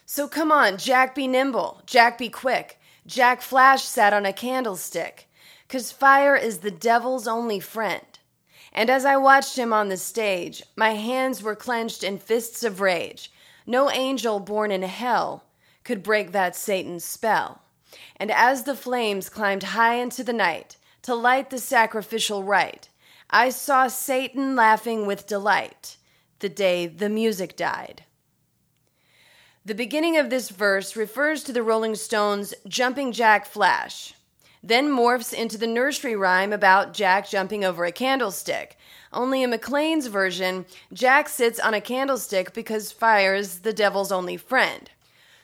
So 0.05 0.27
come 0.27 0.51
on, 0.51 0.77
Jack 0.77 1.15
be 1.15 1.27
nimble, 1.27 1.81
Jack 1.85 2.17
be 2.17 2.29
quick. 2.29 2.79
Jack 3.05 3.41
Flash 3.41 3.83
sat 3.83 4.11
on 4.11 4.25
a 4.25 4.33
candlestick, 4.33 5.29
'cause 5.69 5.93
fire 5.93 6.35
is 6.35 6.59
the 6.59 6.71
devil's 6.71 7.27
only 7.27 7.59
friend. 7.61 8.16
And 8.77 8.91
as 8.91 9.05
I 9.05 9.17
watched 9.17 9.57
him 9.57 9.73
on 9.73 9.89
the 9.89 9.97
stage, 9.97 10.61
my 10.75 10.91
hands 10.91 11.41
were 11.41 11.55
clenched 11.55 12.03
in 12.03 12.19
fists 12.19 12.63
of 12.63 12.79
rage. 12.79 13.31
No 13.65 13.89
angel 13.89 14.39
born 14.39 14.69
in 14.69 14.83
hell 14.83 15.45
could 15.83 16.03
break 16.03 16.31
that 16.31 16.55
Satan's 16.55 17.03
spell. 17.03 17.63
And 18.17 18.29
as 18.29 18.65
the 18.65 18.75
flames 18.75 19.29
climbed 19.29 19.63
high 19.63 19.95
into 19.95 20.23
the 20.23 20.31
night 20.31 20.77
to 21.01 21.15
light 21.15 21.49
the 21.49 21.57
sacrificial 21.57 22.43
rite, 22.43 22.89
I 23.31 23.49
saw 23.49 23.87
Satan 23.87 24.55
laughing 24.55 25.07
with 25.07 25.25
delight 25.25 25.97
the 26.37 26.47
day 26.47 26.85
the 26.85 27.09
music 27.09 27.57
died. 27.57 28.03
The 29.65 29.73
beginning 29.73 30.17
of 30.17 30.29
this 30.29 30.49
verse 30.49 30.95
refers 30.95 31.43
to 31.45 31.51
the 31.51 31.63
Rolling 31.63 31.95
Stones' 31.95 32.53
Jumping 32.67 33.11
Jack 33.11 33.47
Flash, 33.47 34.13
then 34.67 34.89
morphs 34.89 35.33
into 35.33 35.57
the 35.57 35.67
nursery 35.67 36.15
rhyme 36.15 36.51
about 36.51 36.93
Jack 36.93 37.29
jumping 37.29 37.63
over 37.63 37.85
a 37.85 37.91
candlestick. 37.91 38.77
Only 39.13 39.43
in 39.43 39.49
McLean's 39.49 40.07
version, 40.07 40.65
Jack 40.91 41.29
sits 41.29 41.59
on 41.59 41.73
a 41.73 41.81
candlestick 41.81 42.53
because 42.53 42.91
fire 42.91 43.33
is 43.33 43.59
the 43.59 43.73
devil's 43.73 44.11
only 44.11 44.35
friend. 44.35 44.89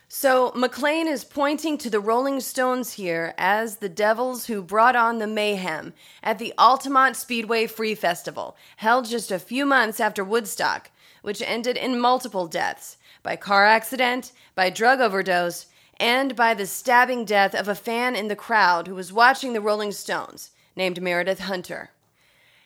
So 0.10 0.52
McLean 0.54 1.08
is 1.08 1.24
pointing 1.24 1.80
to 1.80 1.90
the 1.90 2.00
Rolling 2.00 2.40
Stones 2.40 2.94
here 2.94 3.34
as 3.38 3.78
the 3.78 3.90
devils 3.90 4.46
who 4.46 4.62
brought 4.62 4.96
on 4.96 5.18
the 5.18 5.26
mayhem 5.26 5.94
at 6.22 6.38
the 6.38 6.54
Altamont 6.58 7.16
Speedway 7.16 7.66
Free 7.66 7.96
Festival, 7.96 8.56
held 8.78 9.06
just 9.06 9.32
a 9.32 9.40
few 9.40 9.66
months 9.66 10.00
after 10.00 10.24
Woodstock, 10.24 10.92
which 11.24 11.42
ended 11.42 11.78
in 11.78 12.00
multiple 12.00 12.46
deaths 12.46 12.98
by 13.24 13.36
car 13.36 13.66
accident, 13.66 14.34
by 14.54 14.70
drug 14.70 15.00
overdose, 15.00 15.66
and 15.98 16.36
by 16.36 16.54
the 16.54 16.66
stabbing 16.66 17.26
death 17.26 17.54
of 17.54 17.68
a 17.68 17.76
fan 17.76 18.16
in 18.16 18.28
the 18.28 18.36
crowd 18.36 18.88
who 18.88 18.96
was 18.96 19.14
watching 19.14 19.54
the 19.54 19.62
Rolling 19.62 19.92
Stones, 19.92 20.52
named 20.76 21.02
Meredith 21.02 21.40
Hunter. 21.40 21.92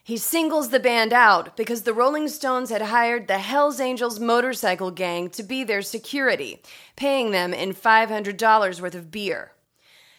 He 0.03 0.15
singles 0.15 0.69
the 0.69 0.79
band 0.79 1.11
out 1.11 1.57
because 1.57 1.81
the 1.81 1.93
Rolling 1.93 2.29
Stones 2.29 2.69
had 2.69 2.83
hired 2.83 3.27
the 3.27 3.39
Hells 3.39 3.81
Angels 3.81 4.21
motorcycle 4.21 4.89
gang 4.89 5.29
to 5.31 5.43
be 5.43 5.65
their 5.65 5.81
security, 5.81 6.61
paying 6.95 7.31
them 7.31 7.53
in 7.53 7.73
$500 7.73 8.81
worth 8.81 8.95
of 8.95 9.11
beer. 9.11 9.51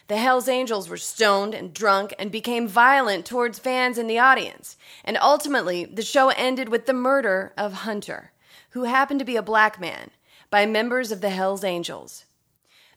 The 0.07 0.17
Hells 0.17 0.47
Angels 0.47 0.89
were 0.89 0.97
stoned 0.97 1.55
and 1.55 1.73
drunk 1.73 2.13
and 2.19 2.31
became 2.31 2.67
violent 2.67 3.25
towards 3.25 3.57
fans 3.57 3.97
in 3.97 4.05
the 4.05 4.19
audience, 4.19 4.77
and 5.03 5.17
ultimately 5.19 5.85
the 5.85 6.03
show 6.03 6.29
ended 6.29 6.69
with 6.69 6.85
the 6.85 6.93
murder 6.93 7.53
of 7.57 7.73
Hunter, 7.73 8.31
who 8.71 8.83
happened 8.83 9.19
to 9.19 9.25
be 9.25 9.37
a 9.37 9.41
black 9.41 9.79
man, 9.79 10.11
by 10.51 10.67
members 10.67 11.11
of 11.11 11.21
the 11.21 11.31
Hells 11.31 11.63
Angels. 11.63 12.25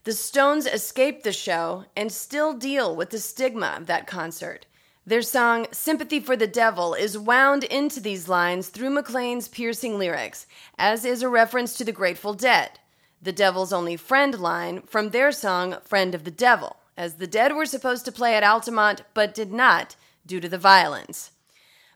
The 0.04 0.12
Stones 0.12 0.66
escaped 0.66 1.22
the 1.22 1.32
show 1.32 1.84
and 1.96 2.10
still 2.10 2.54
deal 2.54 2.96
with 2.96 3.10
the 3.10 3.20
stigma 3.20 3.76
of 3.78 3.86
that 3.86 4.08
concert. 4.08 4.66
Their 5.06 5.22
song, 5.22 5.68
Sympathy 5.70 6.18
for 6.18 6.36
the 6.36 6.48
Devil, 6.48 6.94
is 6.94 7.16
wound 7.16 7.62
into 7.62 8.00
these 8.00 8.28
lines 8.28 8.68
through 8.68 8.90
McLean's 8.90 9.46
piercing 9.46 9.98
lyrics, 9.98 10.46
as 10.76 11.04
is 11.04 11.22
a 11.22 11.28
reference 11.28 11.74
to 11.74 11.84
the 11.84 11.92
Grateful 11.92 12.34
Dead, 12.34 12.80
the 13.20 13.32
Devil's 13.32 13.72
Only 13.72 13.96
Friend 13.96 14.40
line 14.40 14.82
from 14.82 15.10
their 15.10 15.30
song, 15.30 15.76
Friend 15.84 16.16
of 16.16 16.24
the 16.24 16.32
Devil, 16.32 16.78
as 16.96 17.14
the 17.14 17.28
Dead 17.28 17.54
were 17.54 17.66
supposed 17.66 18.04
to 18.04 18.12
play 18.12 18.34
at 18.34 18.42
Altamont 18.42 19.02
but 19.14 19.34
did 19.34 19.52
not 19.52 19.94
due 20.26 20.40
to 20.40 20.48
the 20.48 20.58
violence. 20.58 21.31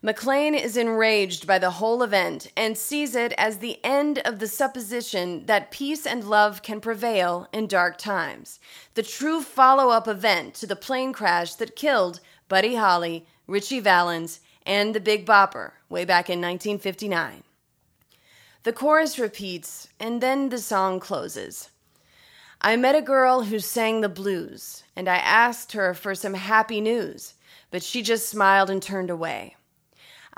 McLean 0.07 0.55
is 0.55 0.77
enraged 0.77 1.49
by 1.49 1.59
the 1.59 1.73
whole 1.73 2.01
event 2.01 2.47
and 2.57 2.79
sees 2.79 3.17
it 3.17 3.33
as 3.37 3.59
the 3.59 3.85
end 3.85 4.21
of 4.21 4.39
the 4.39 4.47
supposition 4.47 5.45
that 5.47 5.73
peace 5.73 6.07
and 6.07 6.23
love 6.23 6.63
can 6.63 6.81
prevail 6.81 7.49
in 7.53 7.67
dark 7.67 7.99
times. 7.99 8.61
The 8.95 9.03
true 9.03 9.43
follow 9.43 9.91
up 9.91 10.07
event 10.07 10.55
to 10.55 10.67
the 10.69 10.77
plane 10.77 11.13
crash 11.13 11.55
that 11.55 11.75
killed 11.75 12.21
Buddy 12.49 12.77
Holly, 12.77 13.27
Ritchie 13.49 13.81
Valens, 13.81 14.39
and 14.65 14.95
the 14.95 15.01
Big 15.01 15.27
Bopper 15.27 15.73
way 15.89 16.05
back 16.05 16.31
in 16.31 16.41
1959. 16.41 17.43
The 18.63 18.73
chorus 18.73 19.19
repeats, 19.19 19.89
and 19.99 20.21
then 20.21 20.51
the 20.51 20.59
song 20.59 21.01
closes. 21.01 21.71
I 22.61 22.77
met 22.77 22.95
a 22.95 23.03
girl 23.03 23.43
who 23.43 23.59
sang 23.59 24.03
the 24.03 24.09
blues, 24.09 24.85
and 24.95 25.09
I 25.09 25.17
asked 25.17 25.73
her 25.73 25.95
for 25.95 26.15
some 26.15 26.35
happy 26.35 26.81
news, 26.81 27.35
but 27.73 27.83
she 27.83 28.03
just 28.03 28.29
smiled 28.29 28.71
and 28.71 28.81
turned 28.81 29.11
away. 29.11 29.57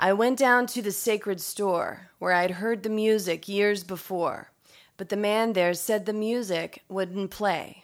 I 0.01 0.13
went 0.13 0.39
down 0.39 0.65
to 0.67 0.81
the 0.81 0.93
sacred 0.93 1.41
store 1.41 2.11
where 2.19 2.31
I'd 2.31 2.51
heard 2.51 2.83
the 2.83 2.89
music 2.89 3.49
years 3.49 3.83
before, 3.83 4.49
but 4.95 5.09
the 5.09 5.17
man 5.17 5.51
there 5.51 5.73
said 5.73 6.05
the 6.05 6.13
music 6.13 6.83
wouldn't 6.87 7.31
play. 7.31 7.83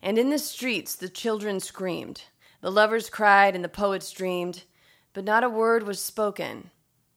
And 0.00 0.16
in 0.16 0.30
the 0.30 0.38
streets 0.38 0.94
the 0.94 1.10
children 1.10 1.60
screamed, 1.60 2.22
the 2.62 2.72
lovers 2.72 3.10
cried, 3.10 3.54
and 3.54 3.62
the 3.62 3.68
poets 3.68 4.10
dreamed, 4.12 4.64
but 5.12 5.24
not 5.24 5.44
a 5.44 5.50
word 5.50 5.82
was 5.82 6.00
spoken. 6.00 6.70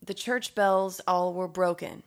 The 0.05 0.13
church 0.13 0.53
bells 0.53 0.99
all 1.07 1.33
were 1.33 1.47
broken. 1.47 2.03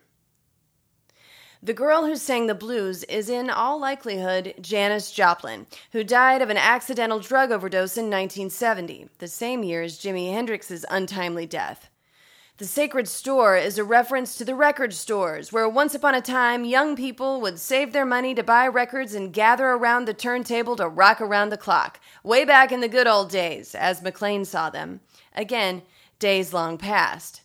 The 1.62 1.73
girl 1.73 2.05
who 2.05 2.16
sang 2.16 2.47
the 2.47 2.55
blues 2.55 3.03
is 3.05 3.31
in 3.31 3.49
all 3.49 3.81
likelihood 3.81 4.55
Janis 4.61 5.11
Joplin, 5.11 5.66
who 5.92 6.05
died 6.05 6.42
of 6.42 6.51
an 6.51 6.59
accidental 6.59 7.19
drug 7.19 7.51
overdose 7.51 7.97
in 7.97 8.05
1970, 8.05 9.09
the 9.19 9.27
same 9.27 9.64
year 9.64 9.83
as 9.83 9.99
Jimi 9.99 10.33
Hendrix's 10.33 10.85
untimely 10.90 11.47
death. 11.47 11.88
The 12.59 12.66
sacred 12.66 13.09
store 13.09 13.57
is 13.57 13.79
a 13.79 13.85
reference 13.85 14.37
to 14.37 14.45
the 14.45 14.55
record 14.55 14.92
stores, 14.95 15.53
where 15.53 15.69
once 15.69 15.95
upon 15.95 16.14
a 16.14 16.21
time 16.21 16.64
young 16.64 16.95
people 16.95 17.40
would 17.40 17.59
save 17.59 17.92
their 17.92 18.07
money 18.07 18.35
to 18.35 18.42
buy 18.42 18.66
records 18.66 19.14
and 19.14 19.33
gather 19.33 19.66
around 19.66 20.05
the 20.05 20.14
turntable 20.14 20.77
to 20.77 20.88
rock 20.88 21.21
around 21.21 21.51
the 21.51 21.57
clock, 21.57 22.01
way 22.23 22.45
back 22.45 22.71
in 22.71 22.81
the 22.81 22.88
good 22.88 23.07
old 23.07 23.31
days, 23.31 23.75
as 23.75 24.03
McLean 24.03 24.45
saw 24.45 24.71
them. 24.71 25.01
Again, 25.35 25.83
days 26.19 26.53
long 26.53 26.79
past. 26.79 27.42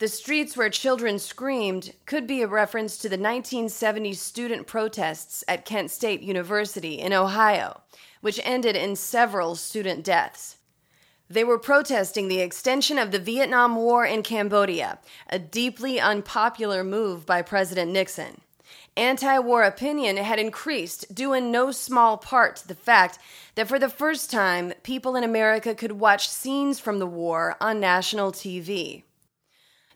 The 0.00 0.08
streets 0.08 0.56
where 0.56 0.70
children 0.70 1.18
screamed 1.18 1.92
could 2.06 2.26
be 2.26 2.40
a 2.40 2.46
reference 2.46 2.96
to 2.96 3.08
the 3.10 3.18
1970 3.18 4.14
student 4.14 4.66
protests 4.66 5.44
at 5.46 5.66
Kent 5.66 5.90
State 5.90 6.22
University 6.22 6.94
in 6.94 7.12
Ohio, 7.12 7.82
which 8.22 8.40
ended 8.42 8.76
in 8.76 8.96
several 8.96 9.56
student 9.56 10.02
deaths. 10.02 10.56
They 11.28 11.44
were 11.44 11.58
protesting 11.58 12.28
the 12.28 12.40
extension 12.40 12.98
of 12.98 13.10
the 13.10 13.18
Vietnam 13.18 13.76
War 13.76 14.06
in 14.06 14.22
Cambodia, 14.22 15.00
a 15.28 15.38
deeply 15.38 16.00
unpopular 16.00 16.82
move 16.82 17.26
by 17.26 17.42
President 17.42 17.90
Nixon. 17.90 18.40
Anti 18.96 19.38
war 19.40 19.64
opinion 19.64 20.16
had 20.16 20.38
increased, 20.38 21.14
due 21.14 21.34
in 21.34 21.52
no 21.52 21.72
small 21.72 22.16
part 22.16 22.56
to 22.56 22.68
the 22.68 22.74
fact 22.74 23.18
that 23.54 23.68
for 23.68 23.78
the 23.78 23.90
first 23.90 24.30
time, 24.30 24.72
people 24.82 25.14
in 25.14 25.24
America 25.24 25.74
could 25.74 25.92
watch 25.92 26.26
scenes 26.26 26.80
from 26.80 27.00
the 27.00 27.06
war 27.06 27.58
on 27.60 27.80
national 27.80 28.32
TV. 28.32 29.02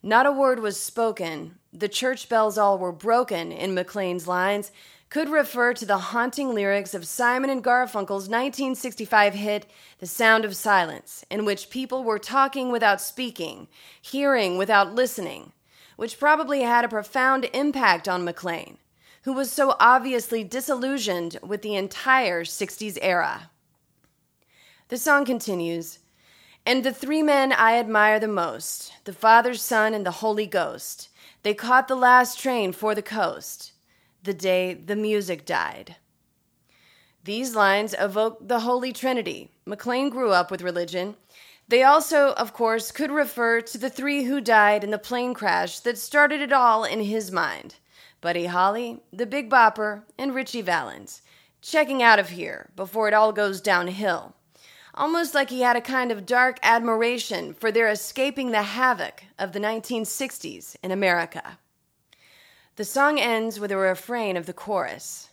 Not 0.07 0.27
a 0.27 0.33
word 0.33 0.61
was 0.61 0.79
spoken. 0.79 1.55
The 1.73 1.89
church 1.89 2.29
bells 2.29 2.59
all 2.59 2.79
were 2.79 2.93
broken, 2.93 3.51
in 3.51 3.73
McLean's 3.73 4.29
lines, 4.29 4.71
could 5.09 5.31
refer 5.31 5.73
to 5.73 5.87
the 5.87 5.97
haunting 5.97 6.53
lyrics 6.55 6.93
of 6.93 7.07
Simon 7.07 7.49
and 7.49 7.65
Garfunkel's 7.65 8.29
1965 8.29 9.33
hit, 9.33 9.65
The 10.01 10.07
Sound 10.07 10.45
of 10.45 10.55
Silence, 10.57 11.25
in 11.31 11.47
which 11.47 11.71
people 11.71 12.05
were 12.05 12.19
talking 12.19 12.71
without 12.71 13.01
speaking, 13.01 13.67
hearing 13.99 14.59
without 14.59 14.95
listening, 14.95 15.53
which 15.97 16.21
probably 16.21 16.61
had 16.61 16.85
a 16.85 16.89
profound 16.89 17.49
impact 17.55 18.07
on 18.07 18.25
McLean, 18.25 18.77
who 19.23 19.33
was 19.33 19.51
so 19.51 19.75
obviously 19.81 20.45
disillusioned 20.45 21.39
with 21.43 21.63
the 21.63 21.77
entire 21.77 22.45
60s 22.45 22.99
era. 23.01 23.49
The 24.89 24.99
song 24.99 25.25
continues. 25.25 26.01
And 26.67 26.83
the 26.83 26.95
three 26.95 27.23
men 27.23 27.53
I 27.53 27.77
admire 27.77 28.19
the 28.19 28.27
most 28.29 28.95
the 29.05 29.13
Father, 29.13 29.53
Son, 29.55 29.93
and 29.93 30.07
the 30.07 30.23
Holy 30.23 30.47
Ghost. 30.47 31.11
They 31.43 31.53
caught 31.53 31.89
the 31.89 31.95
last 31.95 32.39
train 32.39 32.73
for 32.73 32.95
the 32.95 33.03
coast 33.03 33.73
the 34.23 34.33
day 34.33 34.73
the 34.73 34.97
music 34.97 35.45
died. 35.45 35.97
These 37.23 37.55
lines 37.55 37.95
evoke 37.99 38.49
the 38.49 38.61
Holy 38.61 38.95
Trinity. 38.95 39.51
McLean 39.67 40.09
grew 40.09 40.31
up 40.33 40.51
with 40.51 40.63
religion. 40.63 41.17
They 41.69 41.83
also, 41.83 42.33
of 42.33 42.55
course, 42.55 42.91
could 42.91 43.11
refer 43.11 43.61
to 43.61 43.77
the 43.77 43.91
three 43.91 44.25
who 44.25 44.41
died 44.41 44.83
in 44.83 44.91
the 44.91 44.99
plane 44.99 45.35
crash 45.35 45.81
that 45.81 45.99
started 45.99 46.41
it 46.41 46.53
all 46.53 46.85
in 46.85 47.01
his 47.01 47.31
mind 47.31 47.75
Buddy 48.23 48.47
Holly, 48.47 49.03
the 49.13 49.27
Big 49.27 49.51
Bopper, 49.51 50.05
and 50.17 50.35
Ritchie 50.35 50.63
Valens, 50.63 51.21
checking 51.61 52.03
out 52.03 52.19
of 52.19 52.31
here 52.31 52.71
before 52.75 53.07
it 53.07 53.13
all 53.13 53.33
goes 53.33 53.61
downhill 53.61 54.35
almost 54.95 55.35
like 55.35 55.51
he 55.51 55.61
had 55.61 55.77
a 55.77 55.81
kind 55.81 56.11
of 56.11 56.27
dark 56.27 56.59
admiration 56.63 57.53
for 57.53 57.71
their 57.71 57.89
escaping 57.89 58.51
the 58.51 58.63
havoc 58.63 59.25
of 59.39 59.53
the 59.53 59.59
1960s 59.59 60.77
in 60.83 60.91
America. 60.91 61.59
The 62.77 62.85
song 62.85 63.21
ends 63.21 63.61
with 63.61 63.71
a 63.71 63.77
refrain 63.77 64.37
of 64.37 64.47
the 64.47 64.53
chorus. 64.53 65.31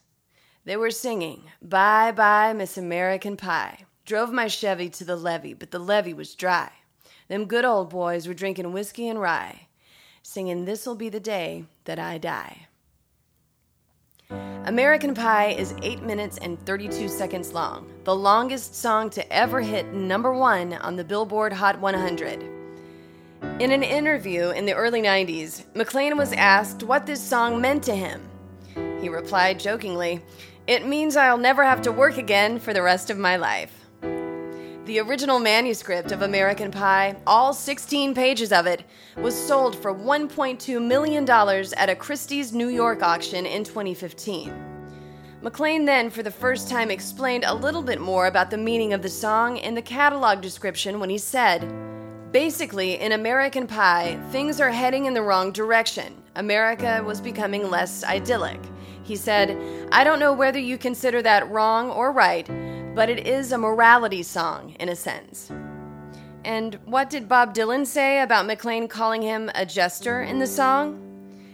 They 0.66 0.78
were 0.78 0.92
singing, 0.92 1.44
Bye 1.62 2.12
bye, 2.12 2.54
Miss 2.54 2.78
American 2.78 3.38
Pie. 3.38 3.86
Drove 4.06 4.32
my 4.32 4.48
Chevy 4.48 4.90
to 4.90 5.04
the 5.04 5.16
levee, 5.16 5.54
but 5.54 5.72
the 5.72 5.80
levee 5.80 6.14
was 6.14 6.36
dry. 6.36 6.72
Them 7.28 7.46
good 7.46 7.66
old 7.66 7.90
boys 7.90 8.28
were 8.28 8.34
drinking 8.34 8.74
whiskey 8.74 9.08
and 9.08 9.20
rye, 9.20 9.68
singing, 10.22 10.66
This'll 10.66 10.96
be 10.96 11.10
the 11.10 11.20
day 11.20 11.66
that 11.86 11.98
I 11.98 12.18
die. 12.18 12.68
American 14.66 15.14
Pie 15.14 15.50
is 15.58 15.74
8 15.82 16.04
minutes 16.04 16.38
and 16.38 16.64
32 16.66 17.10
seconds 17.10 17.52
long, 17.52 17.92
the 18.04 18.16
longest 18.16 18.76
song 18.76 19.10
to 19.10 19.34
ever 19.34 19.60
hit 19.60 19.94
number 19.94 20.34
one 20.34 20.74
on 20.74 20.96
the 20.96 21.04
Billboard 21.04 21.52
Hot 21.52 21.80
100. 21.80 22.44
In 23.60 23.72
an 23.72 23.84
interview 23.84 24.50
in 24.52 24.66
the 24.66 24.74
early 24.74 25.02
90s, 25.02 25.66
McLean 25.76 26.16
was 26.16 26.32
asked 26.34 26.84
what 26.84 27.06
this 27.06 27.22
song 27.22 27.60
meant 27.60 27.84
to 27.84 27.96
him. 27.96 28.22
He 29.02 29.10
replied 29.10 29.60
jokingly, 29.60 30.22
It 30.68 30.86
means 30.86 31.16
I'll 31.16 31.38
never 31.38 31.64
have 31.64 31.82
to 31.84 31.92
work 31.92 32.18
again 32.18 32.60
for 32.60 32.74
the 32.74 32.84
rest 32.84 33.10
of 33.10 33.18
my 33.18 33.38
life. 33.38 33.81
The 34.86 35.00
original 35.00 35.38
manuscript 35.38 36.12
of 36.12 36.24
American 36.24 36.72
Pie, 36.72 37.16
all 37.28 37.54
16 37.54 38.16
pages 38.16 38.52
of 38.52 38.66
it, 38.66 38.84
was 39.16 39.36
sold 39.36 39.76
for 39.76 39.94
$1.2 39.94 40.84
million 40.84 41.30
at 41.30 41.90
a 41.90 41.96
Christie's 41.96 42.52
New 42.52 42.70
York 42.70 43.04
auction 43.04 43.46
in 43.46 43.64
2015. 43.64 44.52
McLean 45.44 45.86
then, 45.86 46.10
for 46.10 46.24
the 46.24 46.32
first 46.32 46.68
time, 46.68 46.90
explained 46.90 47.44
a 47.46 47.54
little 47.54 47.84
bit 47.84 48.02
more 48.02 48.26
about 48.26 48.50
the 48.50 48.58
meaning 48.58 48.92
of 48.92 49.04
the 49.04 49.10
song 49.10 49.58
in 49.58 49.76
the 49.76 49.82
catalog 49.84 50.42
description 50.42 51.00
when 51.00 51.12
he 51.12 51.18
said, 51.20 51.72
Basically, 52.32 53.00
in 53.00 53.12
American 53.12 53.68
Pie, 53.68 54.20
things 54.32 54.60
are 54.60 54.72
heading 54.72 55.06
in 55.06 55.14
the 55.14 55.22
wrong 55.22 55.52
direction. 55.52 56.16
America 56.38 57.04
was 57.06 57.22
becoming 57.22 57.70
less 57.70 58.04
idyllic. 58.04 58.60
He 59.04 59.16
said, 59.16 59.56
I 59.92 60.04
don't 60.04 60.20
know 60.20 60.34
whether 60.34 60.60
you 60.60 60.80
consider 60.80 61.22
that 61.22 61.50
wrong 61.52 61.92
or 61.92 62.12
right, 62.12 62.50
but 62.94 63.10
it 63.10 63.26
is 63.26 63.52
a 63.52 63.58
morality 63.58 64.24
song 64.24 64.76
in 64.80 64.90
a 64.90 64.96
sense. 64.96 65.52
And 66.44 66.76
what 66.86 67.10
did 67.10 67.30
Bob 67.30 67.54
Dylan 67.54 67.86
say 67.86 68.22
about 68.22 68.46
McLean 68.46 68.88
calling 68.88 69.22
him 69.22 69.50
a 69.54 69.66
jester 69.66 70.22
in 70.22 70.40
the 70.40 70.48
song? 70.48 71.00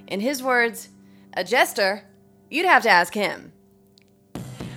In 0.08 0.20
his 0.20 0.42
words, 0.42 0.90
a 1.34 1.44
jester? 1.44 2.04
You'd 2.50 2.66
have 2.66 2.84
to 2.84 2.90
ask 2.90 3.14
him. 3.14 3.52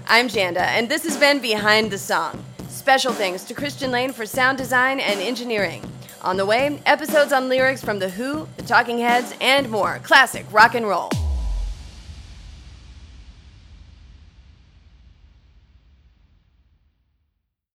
I'm 0.07 0.29
Janda, 0.29 0.63
and 0.63 0.89
this 0.89 1.05
has 1.05 1.17
been 1.17 1.39
Behind 1.39 1.91
the 1.91 1.99
Song. 1.99 2.43
Special 2.69 3.13
thanks 3.13 3.45
to 3.45 3.55
Christian 3.55 3.93
Lane 3.93 4.13
for 4.13 4.27
sound 4.27 4.59
design 4.59 4.99
and 4.99 5.21
engineering. 5.21 5.85
On 6.23 6.37
the 6.37 6.45
way, 6.45 6.83
episodes 6.85 7.33
on 7.33 7.49
lyrics 7.49 7.83
from 7.83 8.01
The 8.01 8.11
Who, 8.11 8.49
The 8.57 8.65
Talking 8.65 8.99
Heads, 8.99 9.35
and 9.41 9.71
more 9.71 10.01
classic 10.03 10.45
rock 10.51 10.75
and 10.75 10.87
roll. 10.87 11.11